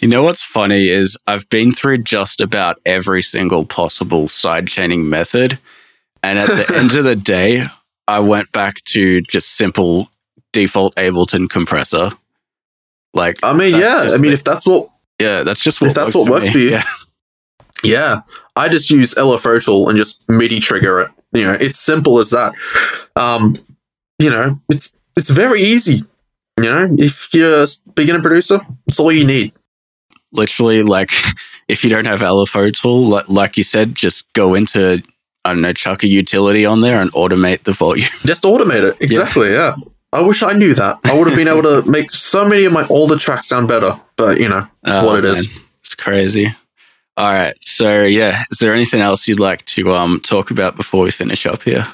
You 0.00 0.08
know 0.08 0.24
what's 0.24 0.42
funny 0.42 0.88
is 0.88 1.16
I've 1.28 1.48
been 1.48 1.70
through 1.70 1.98
just 1.98 2.40
about 2.40 2.80
every 2.84 3.22
single 3.22 3.64
possible 3.64 4.24
sidechaining 4.24 5.04
method, 5.04 5.60
and 6.24 6.40
at 6.40 6.48
the 6.48 6.74
end 6.76 6.96
of 6.96 7.04
the 7.04 7.14
day, 7.36 7.66
I 8.08 8.18
went 8.18 8.50
back 8.50 8.82
to 8.86 9.20
just 9.20 9.56
simple 9.56 10.08
default 10.52 10.92
Ableton 10.96 11.48
compressor 11.48 12.10
like, 13.14 13.38
I 13.42 13.52
mean, 13.52 13.74
yeah. 13.74 14.08
I 14.10 14.16
mean, 14.16 14.30
the, 14.30 14.32
if 14.32 14.44
that's 14.44 14.66
what, 14.66 14.90
yeah, 15.20 15.42
that's 15.42 15.62
just 15.62 15.80
what 15.80 15.90
if 15.90 15.94
that's 15.94 16.14
what 16.14 16.30
works 16.30 16.46
for, 16.46 16.52
for 16.52 16.58
you. 16.58 16.70
Yeah. 16.70 16.82
yeah, 17.84 18.20
I 18.56 18.68
just 18.68 18.90
use 18.90 19.14
LFO 19.14 19.62
tool 19.64 19.88
and 19.88 19.98
just 19.98 20.26
MIDI 20.28 20.60
trigger 20.60 21.00
it. 21.00 21.10
You 21.32 21.44
know, 21.44 21.52
it's 21.52 21.78
simple 21.78 22.18
as 22.18 22.30
that. 22.30 22.52
Um, 23.16 23.54
you 24.18 24.30
know, 24.30 24.60
it's 24.68 24.92
it's 25.16 25.30
very 25.30 25.62
easy. 25.62 26.04
You 26.58 26.64
know, 26.64 26.96
if 26.98 27.32
you're 27.32 27.64
a 27.64 27.66
beginner 27.94 28.20
producer, 28.20 28.60
it's 28.86 29.00
all 29.00 29.12
you 29.12 29.24
need. 29.24 29.52
Literally, 30.32 30.82
like 30.82 31.10
if 31.68 31.84
you 31.84 31.90
don't 31.90 32.06
have 32.06 32.20
LFO 32.20 32.72
tool, 32.72 33.04
like, 33.04 33.28
like 33.28 33.56
you 33.56 33.64
said, 33.64 33.94
just 33.94 34.30
go 34.34 34.54
into 34.54 35.02
I 35.44 35.52
don't 35.52 35.62
know, 35.62 35.72
chuck 35.72 36.04
a 36.04 36.06
utility 36.06 36.64
on 36.64 36.82
there 36.82 37.00
and 37.00 37.10
automate 37.12 37.64
the 37.64 37.72
volume. 37.72 38.06
Just 38.24 38.44
automate 38.44 38.84
it. 38.84 38.96
Exactly. 39.00 39.50
Yeah. 39.50 39.74
yeah. 39.76 39.84
I 40.12 40.20
wish 40.20 40.42
I 40.42 40.52
knew 40.52 40.74
that. 40.74 40.98
I 41.04 41.16
would 41.16 41.28
have 41.28 41.36
been 41.36 41.48
able 41.48 41.62
to 41.62 41.82
make 41.90 42.10
so 42.12 42.46
many 42.46 42.64
of 42.64 42.72
my 42.72 42.86
older 42.88 43.16
tracks 43.16 43.48
sound 43.48 43.68
better. 43.68 44.00
But 44.16 44.40
you 44.40 44.48
know, 44.48 44.66
it's 44.84 44.96
oh, 44.96 45.06
what 45.06 45.18
it 45.18 45.24
man. 45.24 45.36
is. 45.36 45.50
It's 45.80 45.94
crazy. 45.94 46.54
All 47.16 47.32
right. 47.32 47.54
So 47.62 48.02
yeah, 48.02 48.44
is 48.50 48.58
there 48.58 48.74
anything 48.74 49.00
else 49.00 49.26
you'd 49.26 49.40
like 49.40 49.64
to 49.66 49.92
um 49.94 50.20
talk 50.20 50.50
about 50.50 50.76
before 50.76 51.04
we 51.04 51.10
finish 51.10 51.46
up 51.46 51.62
here? 51.62 51.86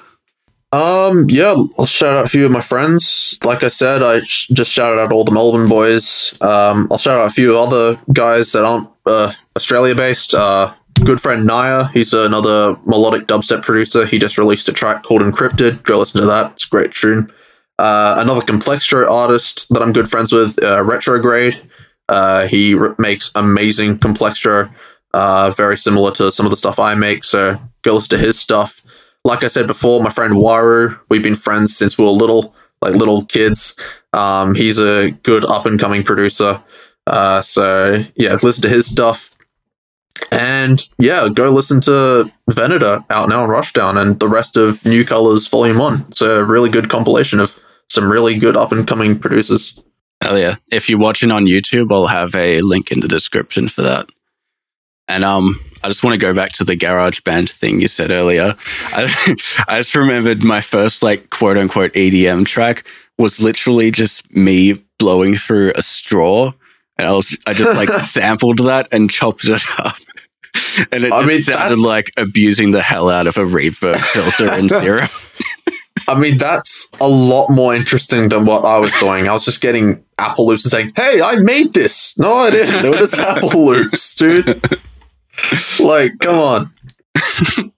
Um, 0.71 1.27
yeah, 1.31 1.55
I'll 1.79 1.87
shout 1.87 2.17
out 2.17 2.27
a 2.27 2.29
few 2.29 2.45
of 2.45 2.53
my 2.53 2.61
friends. 2.61 3.39
Like 3.43 3.65
I 3.65 3.69
said, 3.69 4.03
I 4.03 4.21
sh- 4.25 4.49
just 4.49 4.71
shouted 4.71 5.01
out 5.01 5.13
all 5.13 5.25
the 5.25 5.33
Melbourne 5.33 5.69
boys. 5.69 6.35
Um, 6.43 6.89
I'll 6.91 6.99
shout 6.99 7.19
out 7.19 7.29
a 7.29 7.33
few 7.33 7.57
other 7.57 7.99
guys 8.13 8.53
that 8.53 8.65
aren't 8.65 8.91
uh, 9.07 9.33
Australia 9.57 9.95
based. 9.95 10.35
Uh, 10.35 10.75
good 11.05 11.23
friend 11.23 11.47
Nire, 11.47 11.91
he's 11.95 12.13
another 12.13 12.77
melodic 12.85 13.27
dubstep 13.27 13.63
producer. 13.63 14.05
He 14.05 14.19
just 14.19 14.37
released 14.37 14.69
a 14.69 14.73
track 14.73 15.05
called 15.05 15.23
Encrypted. 15.23 15.85
Go 15.85 16.01
listen 16.01 16.21
to 16.21 16.27
that. 16.27 16.53
It's 16.53 16.67
a 16.67 16.69
great 16.69 16.93
tune. 16.93 17.33
Uh, 17.79 18.17
another 18.19 18.41
Complextro 18.41 19.09
artist 19.09 19.69
that 19.71 19.83
I'm 19.83 19.93
good 19.93 20.11
friends 20.11 20.33
with, 20.33 20.63
uh, 20.63 20.83
Retrograde. 20.83 21.61
Uh, 22.09 22.47
he 22.47 22.75
re- 22.75 22.95
makes 22.99 23.31
amazing 23.35 23.99
Complextro, 23.99 24.73
uh, 25.15 25.51
very 25.51 25.77
similar 25.77 26.11
to 26.13 26.33
some 26.33 26.47
of 26.47 26.51
the 26.51 26.57
stuff 26.57 26.79
I 26.79 26.95
make. 26.95 27.25
So 27.25 27.61
go 27.83 27.95
listen 27.95 28.19
to 28.19 28.25
his 28.25 28.39
stuff. 28.39 28.83
Like 29.25 29.45
I 29.45 29.49
said 29.49 29.67
before, 29.67 30.03
my 30.03 30.11
friend 30.11 30.35
Waru, 30.35 30.99
we've 31.09 31.23
been 31.23 31.35
friends 31.35 31.77
since 31.77 31.99
we 31.99 32.05
were 32.05 32.11
little, 32.11 32.55
like 32.81 32.95
little 32.95 33.25
kids. 33.27 33.77
Um, 34.13 34.55
he's 34.55 34.79
a 34.79 35.11
good 35.23 35.45
up 35.45 35.67
and 35.67 35.79
coming 35.79 36.03
producer. 36.03 36.63
Uh, 37.07 37.43
so 37.43 38.05
yeah, 38.17 38.39
listen 38.43 38.63
to 38.63 38.69
his 38.69 38.87
stuff. 38.87 39.37
And 40.33 40.87
yeah, 40.99 41.29
go 41.29 41.51
listen 41.51 41.81
to 41.83 42.33
Venator 42.51 43.05
out 43.11 43.29
now 43.29 43.43
on 43.43 43.49
Rushdown 43.49 44.01
and 44.01 44.19
the 44.19 44.29
rest 44.29 44.57
of 44.57 44.85
New 44.85 45.05
Colors 45.05 45.47
Volume 45.47 45.79
1. 45.79 46.07
It's 46.09 46.23
a 46.23 46.45
really 46.45 46.71
good 46.71 46.91
compilation 46.91 47.39
of 47.41 47.59
some 47.91 48.11
really 48.11 48.39
good 48.39 48.57
up 48.57 48.73
and 48.73 48.87
coming 48.87 49.19
producers. 49.19 49.81
Hell 50.21 50.39
yeah. 50.39 50.57
If 50.71 50.89
you're 50.89 50.99
watching 50.99 51.31
on 51.31 51.47
YouTube, 51.47 51.93
I'll 51.93 52.09
have 52.09 52.35
a 52.35 52.61
link 52.61 52.91
in 52.91 53.01
the 53.01 53.09
description 53.09 53.69
for 53.69 53.83
that. 53.83 54.09
And 55.07 55.25
um, 55.25 55.55
I 55.83 55.89
just 55.89 56.05
want 56.05 56.15
to 56.15 56.19
go 56.19 56.35
back 56.35 56.53
to 56.53 56.65
the 56.65 56.77
GarageBand 56.77 57.51
thing 57.51 57.81
you 57.81 57.89
said 57.89 58.11
earlier. 58.11 58.57
I, 58.93 59.37
I 59.69 59.79
just 59.79 59.95
remembered 59.95 60.43
my 60.43 60.61
first 60.61 61.03
like 61.03 61.31
quote 61.31 61.57
unquote 61.57 61.93
EDM 61.93 62.47
track 62.47 62.87
was 63.17 63.41
literally 63.41 63.91
just 63.91 64.31
me 64.35 64.85
blowing 64.99 65.35
through 65.35 65.73
a 65.77 65.83
straw. 65.83 66.53
And 66.99 67.07
I 67.07 67.13
was, 67.13 67.37
I 67.47 67.53
just 67.53 67.77
like 67.77 67.89
sampled 68.01 68.59
that 68.59 68.89
and 68.93 69.11
chopped 69.11 69.45
it 69.45 69.63
up. 69.79 69.97
And 70.93 71.05
it 71.05 71.13
I 71.13 71.23
just 71.23 71.29
mean, 71.29 71.41
sounded 71.41 71.79
like 71.79 72.13
abusing 72.17 72.71
the 72.71 72.83
hell 72.83 73.11
out 73.11 73.27
of 73.27 73.37
a 73.37 73.45
reverb 73.45 73.97
filter 73.97 74.53
in 74.55 74.69
zero. 74.69 75.07
I 76.09 76.19
mean, 76.19 76.39
that's 76.39 76.89
a 77.01 77.09
lot 77.09 77.51
more 77.51 77.75
interesting 77.75 78.31
than 78.31 78.47
what 78.47 78.65
I 78.65 78.79
was 78.79 78.93
doing. 78.99 79.29
I 79.29 79.35
was 79.35 79.45
just 79.45 79.61
getting 79.61 80.03
Apple 80.19 80.47
loops 80.47 80.65
and 80.65 80.73
saying, 80.73 80.93
"Hey, 80.97 81.21
I 81.23 81.37
made 81.37 81.75
this." 81.75 82.17
No, 82.17 82.33
I 82.33 82.51
didn't. 82.51 82.83
They 82.83 82.89
were 82.89 82.97
just 82.97 83.19
Apple 83.19 83.67
loops, 83.67 84.15
dude. 84.15 84.47
like, 85.79 86.13
come 86.21 86.39
on. 86.39 86.75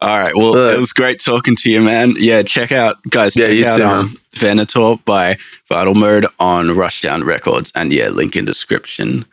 All 0.00 0.18
right. 0.18 0.36
Well, 0.36 0.54
uh, 0.54 0.74
it 0.74 0.78
was 0.78 0.92
great 0.92 1.18
talking 1.24 1.56
to 1.56 1.70
you, 1.70 1.80
man. 1.80 2.14
Yeah, 2.18 2.42
check 2.42 2.70
out, 2.70 2.98
guys. 3.08 3.34
Yeah, 3.34 3.48
check 3.48 3.64
out 3.64 3.78
too, 3.78 3.84
um, 3.84 4.16
Venator 4.34 4.96
by 5.06 5.38
Vital 5.66 5.94
Mode 5.94 6.26
on 6.38 6.66
Rushdown 6.66 7.24
Records, 7.24 7.72
and 7.74 7.90
yeah, 7.94 8.08
link 8.08 8.36
in 8.36 8.44
description. 8.44 9.24